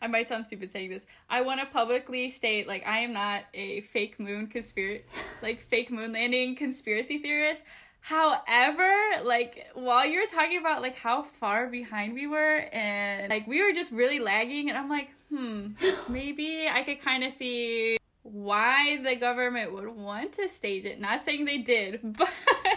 I 0.00 0.06
might 0.06 0.28
sound 0.28 0.46
stupid 0.46 0.70
saying 0.70 0.90
this. 0.90 1.04
I 1.28 1.40
want 1.40 1.60
to 1.60 1.66
publicly 1.66 2.30
state 2.30 2.68
like 2.68 2.86
I 2.86 3.00
am 3.00 3.12
not 3.12 3.42
a 3.54 3.80
fake 3.82 4.18
moon 4.20 4.46
conspiracy 4.46 5.04
like 5.42 5.60
fake 5.60 5.90
moon 5.90 6.12
landing 6.12 6.54
conspiracy 6.54 7.18
theorist. 7.18 7.62
However, 8.00 8.90
like 9.24 9.66
while 9.74 10.06
you 10.06 10.20
were 10.20 10.26
talking 10.26 10.58
about 10.58 10.82
like 10.82 10.96
how 10.96 11.22
far 11.22 11.66
behind 11.66 12.14
we 12.14 12.26
were 12.26 12.58
and 12.72 13.28
like 13.28 13.46
we 13.46 13.62
were 13.62 13.72
just 13.72 13.90
really 13.90 14.20
lagging 14.20 14.68
and 14.68 14.78
I'm 14.78 14.88
like, 14.88 15.10
hmm, 15.28 15.72
maybe 16.08 16.68
I 16.70 16.84
could 16.84 17.02
kind 17.02 17.24
of 17.24 17.32
see 17.32 17.97
why 18.32 19.00
the 19.02 19.16
government 19.16 19.72
would 19.72 19.88
want 19.88 20.32
to 20.34 20.48
stage 20.48 20.84
it. 20.84 21.00
Not 21.00 21.24
saying 21.24 21.44
they 21.44 21.58
did, 21.58 22.00
but 22.18 22.30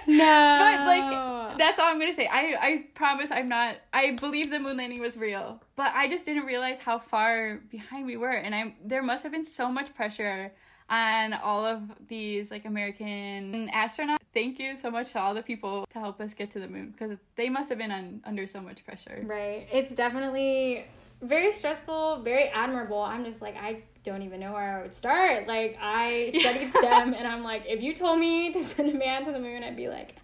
no. 0.08 0.58
but 0.60 0.86
like 0.86 1.58
that's 1.58 1.80
all 1.80 1.88
I'm 1.88 2.00
gonna 2.00 2.14
say. 2.14 2.28
I 2.28 2.56
I 2.60 2.86
promise 2.94 3.32
I'm 3.32 3.50
not. 3.50 3.76
I 3.94 4.12
believe 4.12 4.50
the 4.50 4.60
moon 4.60 4.78
landing 4.78 5.00
was 5.00 5.18
real, 5.18 5.62
but 5.76 5.94
I 5.96 6.08
just 6.08 6.26
didn't 6.26 6.46
realize 6.46 6.80
how 6.80 7.00
far 7.00 7.62
behind 7.70 8.06
we 8.06 8.18
were, 8.18 8.32
and 8.32 8.56
I 8.56 8.76
there 8.84 9.04
must 9.04 9.24
have 9.24 9.32
been 9.32 9.44
so 9.44 9.72
much 9.72 9.94
pressure 9.94 10.52
on 10.90 11.34
all 11.34 11.66
of 11.66 11.82
these 12.08 12.52
like 12.52 12.66
American 12.66 13.70
astronauts. 13.74 14.18
Thank 14.34 14.60
you 14.60 14.76
so 14.76 14.92
much 14.92 15.14
to 15.14 15.20
all 15.20 15.34
the 15.34 15.42
people 15.42 15.86
to 15.92 16.00
help 16.00 16.22
us 16.22 16.34
get 16.34 16.52
to 16.52 16.60
the 16.60 16.68
moon 16.68 16.92
because 16.92 17.18
they 17.36 17.50
must 17.50 17.70
have 17.70 17.78
been 17.78 17.92
on, 17.92 18.22
under 18.26 18.46
so 18.46 18.62
much 18.62 18.84
pressure. 18.86 19.24
Right. 19.26 19.68
It's 19.72 19.94
definitely 19.96 20.86
very 21.22 21.54
stressful, 21.54 22.22
very 22.24 22.50
admirable. 22.50 23.02
I'm 23.02 23.24
just 23.26 23.42
like, 23.42 23.56
I 23.56 23.84
don't 24.04 24.24
even 24.24 24.40
know 24.40 24.54
where 24.54 24.80
I 24.80 24.82
would 24.82 24.96
start. 24.96 25.48
Like, 25.48 25.78
I 25.80 26.32
studied 26.40 26.74
STEM, 26.74 27.14
and 27.14 27.28
I'm 27.28 27.44
like, 27.44 27.64
if 27.68 27.82
you 27.82 27.94
told 27.94 28.20
me 28.20 28.52
to 28.54 28.60
send 28.64 28.90
a 28.90 28.98
man 28.98 29.24
to 29.26 29.32
the 29.32 29.40
moon, 29.40 29.64
I'd 29.64 29.76
be 29.78 29.88
like, 29.88 30.16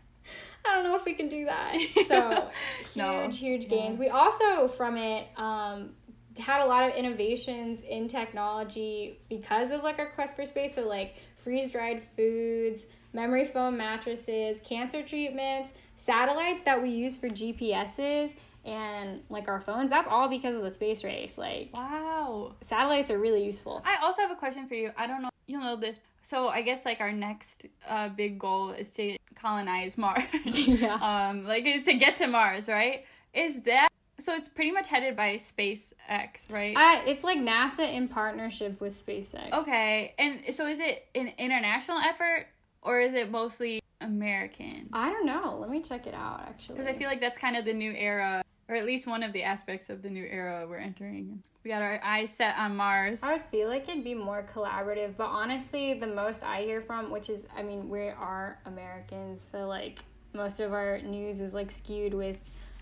I 0.66 0.74
don't 0.76 0.84
know 0.84 0.96
if 0.96 1.06
we 1.06 1.14
can 1.14 1.30
do 1.30 1.46
that. 1.46 1.78
So, 2.08 2.50
huge, 2.94 2.96
No. 2.96 3.30
huge 3.30 3.70
gains. 3.70 3.98
We 3.98 4.10
also, 4.10 4.68
from 4.68 4.98
it, 4.98 5.28
um, 5.38 5.92
had 6.38 6.62
a 6.62 6.66
lot 6.66 6.90
of 6.90 6.96
innovations 6.96 7.82
in 7.82 8.08
technology 8.08 9.20
because 9.30 9.72
of 9.72 9.82
like 9.84 9.98
our 10.00 10.08
quest 10.12 10.36
for 10.36 10.46
space. 10.46 10.76
So, 10.76 10.88
like, 10.88 11.16
freeze 11.36 11.72
dried 11.72 12.02
foods, 12.16 12.84
memory 13.14 13.46
foam 13.46 13.78
mattresses, 13.78 14.60
cancer 14.64 15.02
treatments, 15.04 15.72
satellites 15.96 16.62
that 16.64 16.82
we 16.82 16.90
use 16.90 17.18
for 17.18 17.28
GPSs 17.30 18.34
and 18.68 19.22
like 19.30 19.48
our 19.48 19.62
phones. 19.62 19.90
That's 19.90 20.08
all 20.08 20.28
because 20.28 20.56
of 20.56 20.62
the 20.62 20.72
space 20.72 21.04
race. 21.04 21.38
Like 21.38 21.70
Wow. 21.74 22.56
satellites 22.68 23.10
are 23.10 23.18
really 23.18 23.44
useful. 23.44 23.82
I 23.86 24.04
also 24.06 24.22
have 24.22 24.32
a 24.32 24.36
question 24.36 24.68
for 24.68 24.76
you. 24.76 24.92
I 24.98 25.08
don't 25.08 25.22
know. 25.22 25.30
You'll 25.48 25.62
know 25.62 25.76
this. 25.78 26.00
So 26.22 26.50
I 26.50 26.62
guess 26.62 26.86
like 26.86 27.00
our 27.00 27.12
next 27.14 27.64
uh, 27.88 28.10
big 28.10 28.38
goal 28.38 28.72
is 28.72 28.90
to 28.92 29.18
colonize 29.36 29.98
Mars. 29.98 30.24
Yeah. 30.46 30.98
Um, 31.30 31.46
like 31.46 31.66
is 31.66 31.86
to 31.86 31.94
get 31.94 32.18
to 32.18 32.28
Mars, 32.28 32.68
right? 32.68 33.06
Is 33.34 33.62
that 33.64 33.88
so? 34.20 34.34
It's 34.36 34.50
pretty 34.50 34.72
much 34.72 34.88
headed 34.88 35.16
by 35.16 35.36
SpaceX, 35.36 36.50
right? 36.52 36.76
Uh, 36.76 37.02
it's 37.06 37.24
like 37.24 37.38
NASA 37.38 37.90
in 37.92 38.08
partnership 38.08 38.82
with 38.82 38.94
SpaceX. 39.06 39.54
okay, 39.54 40.14
and 40.20 40.54
so 40.54 40.66
is 40.68 40.80
it 40.80 41.06
an 41.16 41.32
international 41.38 42.00
effort 42.00 42.48
or 42.82 43.00
is 43.00 43.14
it 43.14 43.30
mostly 43.32 43.80
American? 44.02 44.90
I 44.92 45.10
don't 45.12 45.26
know. 45.26 45.58
Let 45.62 45.70
me 45.70 45.82
check 45.82 46.08
it 46.08 46.14
out 46.14 46.42
actually. 46.48 46.76
Because 46.76 46.88
I 46.88 46.94
feel 46.98 47.08
like 47.08 47.22
that's 47.22 47.38
kind 47.38 47.56
of 47.56 47.64
the 47.66 47.74
new 47.74 47.92
era, 47.92 48.42
or 48.70 48.76
at 48.76 48.86
least 48.86 49.08
one 49.08 49.24
of 49.24 49.34
the 49.34 49.44
aspects 49.44 49.90
of 49.90 50.02
the 50.02 50.10
new 50.10 50.26
era 50.26 50.66
we're 50.70 50.78
entering. 50.78 51.42
We 51.64 51.72
got 51.72 51.82
our 51.82 52.02
eyes 52.04 52.30
set 52.30 52.58
on 52.58 52.76
Mars. 52.76 53.22
I 53.24 53.34
would 53.34 53.46
feel 53.52 53.68
like 53.68 53.88
it'd 53.90 54.04
be 54.04 54.14
more 54.14 54.46
collaborative, 54.54 55.16
but 55.18 55.28
honestly, 55.28 55.94
the 55.94 56.08
most 56.08 56.44
I 56.44 56.62
hear 56.62 56.82
from, 56.82 57.12
which 57.12 57.30
is, 57.30 57.44
I 57.56 57.64
mean, 57.64 57.90
we 57.90 58.10
are 58.10 58.60
Americans, 58.66 59.42
so 59.52 59.68
like 59.68 60.00
most 60.34 60.60
of 60.60 60.74
our 60.74 61.00
news 61.00 61.42
is 61.42 61.54
like 61.54 61.72
skewed 61.72 62.14
with 62.14 62.38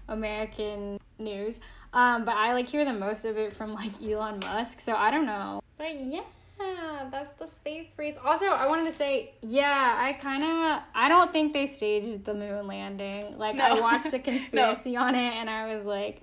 American 0.08 1.00
news. 1.20 1.60
Um, 1.94 2.26
but 2.26 2.36
I 2.36 2.54
like 2.54 2.68
hear 2.68 2.86
the 2.86 2.94
most 2.94 3.26
of 3.26 3.38
it 3.38 3.54
from 3.54 3.74
like 3.74 4.02
Elon 4.04 4.40
Musk, 4.40 4.82
so 4.82 4.96
I 4.96 5.12
don't 5.12 5.26
know. 5.26 5.62
But 5.78 5.96
yeah, 5.96 6.24
that's 6.58 7.38
the 7.40 7.48
space 7.48 7.88
race. 7.98 8.16
Also, 8.24 8.46
I 8.46 8.68
wanted 8.68 8.92
to 8.92 8.98
say, 8.98 9.34
yeah, 9.42 9.96
I 9.98 10.14
kind 10.14 10.44
of, 10.44 10.84
I 10.94 11.10
don't 11.10 11.32
think 11.32 11.54
they 11.54 11.66
staged 11.68 12.26
the 12.26 12.34
moon 12.34 12.68
landing. 12.68 13.38
Like, 13.38 13.60
I 13.60 13.80
watched 13.80 14.14
a 14.14 14.20
conspiracy 14.32 14.96
on 14.96 15.16
it, 15.16 15.34
and 15.34 15.50
I 15.50 15.76
was 15.76 15.86
like, 15.86 16.22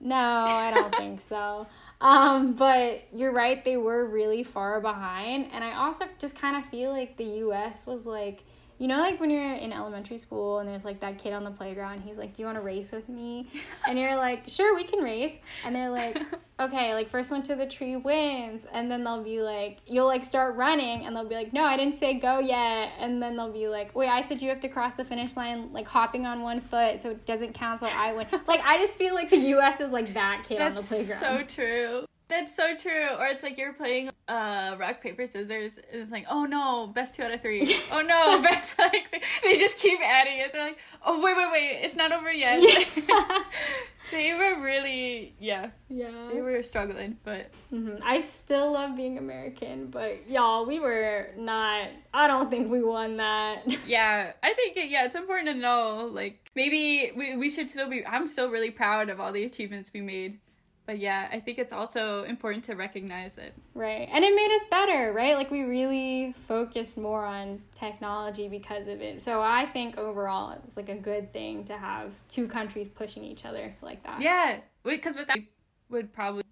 no, 0.00 0.16
I 0.16 0.72
don't 0.72 0.94
think 0.94 1.20
so. 1.20 1.66
Um, 1.98 2.52
but 2.52 3.04
you're 3.14 3.32
right, 3.32 3.64
they 3.64 3.78
were 3.78 4.04
really 4.04 4.42
far 4.42 4.82
behind. 4.82 5.48
And 5.50 5.64
I 5.64 5.76
also 5.76 6.04
just 6.18 6.38
kind 6.38 6.54
of 6.54 6.70
feel 6.70 6.90
like 6.90 7.16
the 7.16 7.24
US 7.24 7.86
was 7.86 8.04
like, 8.04 8.42
you 8.78 8.88
know, 8.88 8.98
like 8.98 9.20
when 9.20 9.30
you're 9.30 9.54
in 9.54 9.72
elementary 9.72 10.18
school 10.18 10.58
and 10.58 10.68
there's 10.68 10.84
like 10.84 11.00
that 11.00 11.18
kid 11.18 11.32
on 11.32 11.44
the 11.44 11.50
playground, 11.50 12.02
he's 12.02 12.16
like, 12.16 12.34
Do 12.34 12.42
you 12.42 12.46
want 12.46 12.58
to 12.58 12.62
race 12.62 12.92
with 12.92 13.08
me? 13.08 13.48
And 13.88 13.98
you're 13.98 14.16
like, 14.16 14.42
Sure, 14.48 14.74
we 14.74 14.84
can 14.84 15.02
race. 15.02 15.38
And 15.64 15.74
they're 15.74 15.90
like, 15.90 16.20
Okay, 16.60 16.94
like 16.94 17.08
first 17.08 17.30
one 17.30 17.42
to 17.44 17.54
the 17.54 17.66
tree 17.66 17.96
wins. 17.96 18.64
And 18.72 18.90
then 18.90 19.04
they'll 19.04 19.22
be 19.22 19.40
like, 19.40 19.78
You'll 19.86 20.06
like 20.06 20.24
start 20.24 20.56
running 20.56 21.06
and 21.06 21.14
they'll 21.16 21.28
be 21.28 21.34
like, 21.34 21.52
No, 21.52 21.64
I 21.64 21.76
didn't 21.76 21.98
say 21.98 22.14
go 22.14 22.38
yet. 22.38 22.92
And 22.98 23.22
then 23.22 23.36
they'll 23.36 23.52
be 23.52 23.68
like, 23.68 23.94
Wait, 23.94 24.08
I 24.08 24.20
said 24.22 24.42
you 24.42 24.48
have 24.50 24.60
to 24.60 24.68
cross 24.68 24.94
the 24.94 25.04
finish 25.04 25.36
line 25.36 25.72
like 25.72 25.86
hopping 25.86 26.26
on 26.26 26.42
one 26.42 26.60
foot 26.60 27.00
so 27.00 27.10
it 27.10 27.24
doesn't 27.24 27.54
count, 27.54 27.80
so 27.80 27.86
I 27.90 28.12
win. 28.12 28.26
like, 28.46 28.60
I 28.64 28.78
just 28.78 28.98
feel 28.98 29.14
like 29.14 29.30
the 29.30 29.54
US 29.56 29.80
is 29.80 29.90
like 29.90 30.12
that 30.14 30.44
kid 30.46 30.60
on 30.60 30.74
the 30.74 30.82
playground. 30.82 31.20
That's 31.20 31.28
playground. 31.28 31.48
so 31.48 31.54
true. 31.54 32.06
That's 32.28 32.56
so 32.56 32.76
true. 32.76 33.08
Or 33.18 33.26
it's 33.26 33.44
like 33.44 33.56
you're 33.56 33.72
playing 33.72 34.10
uh 34.28 34.74
rock 34.78 35.00
paper 35.00 35.26
scissors. 35.26 35.78
And 35.78 36.02
it's 36.02 36.10
like, 36.10 36.26
oh 36.28 36.44
no, 36.44 36.88
best 36.88 37.14
two 37.14 37.22
out 37.22 37.32
of 37.32 37.40
three. 37.40 37.62
oh 37.92 38.02
no, 38.02 38.42
best 38.42 38.78
like 38.78 39.24
they 39.42 39.58
just 39.58 39.78
keep 39.78 40.00
adding 40.00 40.38
it. 40.38 40.52
They're 40.52 40.66
like, 40.66 40.78
oh 41.04 41.22
wait, 41.22 41.36
wait, 41.36 41.52
wait, 41.52 41.80
it's 41.82 41.94
not 41.94 42.12
over 42.12 42.32
yet. 42.32 42.60
Yeah. 42.62 43.42
they 44.10 44.34
were 44.34 44.60
really, 44.60 45.34
yeah, 45.38 45.70
yeah. 45.88 46.30
they 46.32 46.40
were 46.40 46.62
struggling, 46.64 47.16
but 47.22 47.50
hmm 47.70 47.96
I 48.02 48.20
still 48.22 48.72
love 48.72 48.96
being 48.96 49.18
American, 49.18 49.86
but 49.86 50.28
y'all, 50.28 50.66
we 50.66 50.80
were 50.80 51.30
not. 51.36 51.88
I 52.12 52.26
don't 52.26 52.50
think 52.50 52.70
we 52.70 52.82
won 52.82 53.18
that. 53.18 53.62
yeah, 53.86 54.32
I 54.42 54.54
think 54.54 54.76
it, 54.76 54.90
yeah, 54.90 55.04
it's 55.04 55.16
important 55.16 55.48
to 55.48 55.54
know. 55.54 56.10
Like 56.12 56.50
maybe 56.56 57.12
we 57.16 57.36
we 57.36 57.48
should 57.48 57.70
still 57.70 57.88
be. 57.88 58.04
I'm 58.04 58.26
still 58.26 58.50
really 58.50 58.70
proud 58.72 59.10
of 59.10 59.20
all 59.20 59.30
the 59.30 59.44
achievements 59.44 59.92
we 59.94 60.00
made. 60.00 60.40
But 60.86 61.00
yeah, 61.00 61.28
I 61.32 61.40
think 61.40 61.58
it's 61.58 61.72
also 61.72 62.22
important 62.22 62.64
to 62.66 62.76
recognize 62.76 63.38
it. 63.38 63.54
right. 63.74 64.08
And 64.10 64.24
it 64.24 64.34
made 64.34 64.56
us 64.56 64.62
better, 64.70 65.12
right? 65.12 65.36
Like 65.36 65.50
we 65.50 65.62
really 65.62 66.32
focused 66.46 66.96
more 66.96 67.24
on 67.24 67.60
technology 67.74 68.48
because 68.48 68.86
of 68.86 69.00
it. 69.02 69.20
So 69.20 69.42
I 69.42 69.66
think 69.66 69.98
overall 69.98 70.56
it's 70.62 70.76
like 70.76 70.88
a 70.88 70.94
good 70.94 71.32
thing 71.32 71.64
to 71.64 71.76
have 71.76 72.12
two 72.28 72.46
countries 72.46 72.86
pushing 72.86 73.24
each 73.24 73.44
other 73.44 73.74
like 73.82 74.02
that. 74.04 74.20
Yeah, 74.20 74.60
because 74.84 75.16
without 75.16 75.36
we 75.38 75.48
would 75.90 76.12
probably 76.12 76.44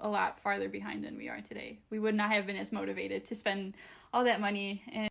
a 0.00 0.08
lot 0.08 0.40
farther 0.40 0.68
behind 0.68 1.04
than 1.04 1.16
we 1.16 1.28
are 1.28 1.40
today. 1.40 1.78
We 1.90 1.98
would 1.98 2.14
not 2.14 2.30
have 2.30 2.46
been 2.46 2.56
as 2.56 2.72
motivated 2.72 3.24
to 3.26 3.34
spend 3.34 3.74
all 4.12 4.24
that 4.24 4.40
money 4.40 4.82
and 4.92 5.10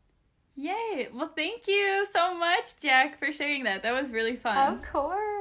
yay. 0.55 1.09
Well, 1.13 1.31
thank 1.35 1.67
you 1.67 2.05
so 2.09 2.37
much, 2.37 2.79
Jack, 2.79 3.19
for 3.19 3.31
sharing 3.31 3.63
that. 3.63 3.83
That 3.83 3.93
was 3.93 4.11
really 4.11 4.35
fun. 4.35 4.73
Of 4.73 4.81
course. 4.83 5.32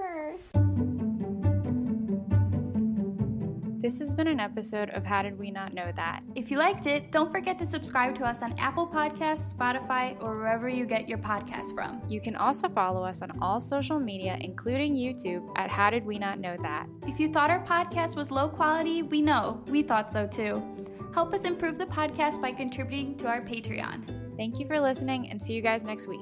This 3.82 3.98
has 3.98 4.14
been 4.14 4.28
an 4.28 4.38
episode 4.38 4.90
of 4.90 5.04
How 5.04 5.22
Did 5.22 5.36
We 5.36 5.50
Not 5.50 5.74
Know 5.74 5.90
That? 5.96 6.22
If 6.36 6.52
you 6.52 6.56
liked 6.56 6.86
it, 6.86 7.10
don't 7.10 7.32
forget 7.32 7.58
to 7.58 7.66
subscribe 7.66 8.14
to 8.14 8.24
us 8.24 8.40
on 8.40 8.56
Apple 8.56 8.86
Podcasts, 8.86 9.52
Spotify, 9.52 10.22
or 10.22 10.36
wherever 10.36 10.68
you 10.68 10.86
get 10.86 11.08
your 11.08 11.18
podcasts 11.18 11.74
from. 11.74 12.00
You 12.06 12.20
can 12.20 12.36
also 12.36 12.68
follow 12.68 13.02
us 13.02 13.22
on 13.22 13.36
all 13.42 13.58
social 13.58 13.98
media, 13.98 14.38
including 14.40 14.94
YouTube, 14.94 15.52
at 15.56 15.68
How 15.68 15.90
Did 15.90 16.06
We 16.06 16.16
Not 16.16 16.38
Know 16.38 16.56
That? 16.62 16.86
If 17.08 17.18
you 17.18 17.32
thought 17.32 17.50
our 17.50 17.64
podcast 17.64 18.14
was 18.14 18.30
low 18.30 18.48
quality, 18.48 19.02
we 19.02 19.20
know. 19.20 19.64
We 19.66 19.82
thought 19.82 20.12
so 20.12 20.28
too. 20.28 20.62
Help 21.12 21.34
us 21.34 21.42
improve 21.42 21.76
the 21.76 21.86
podcast 21.86 22.40
by 22.40 22.52
contributing 22.52 23.16
to 23.16 23.26
our 23.26 23.40
Patreon. 23.40 24.36
Thank 24.36 24.60
you 24.60 24.66
for 24.68 24.78
listening 24.78 25.28
and 25.28 25.42
see 25.42 25.54
you 25.54 25.60
guys 25.60 25.82
next 25.82 26.06
week. 26.06 26.20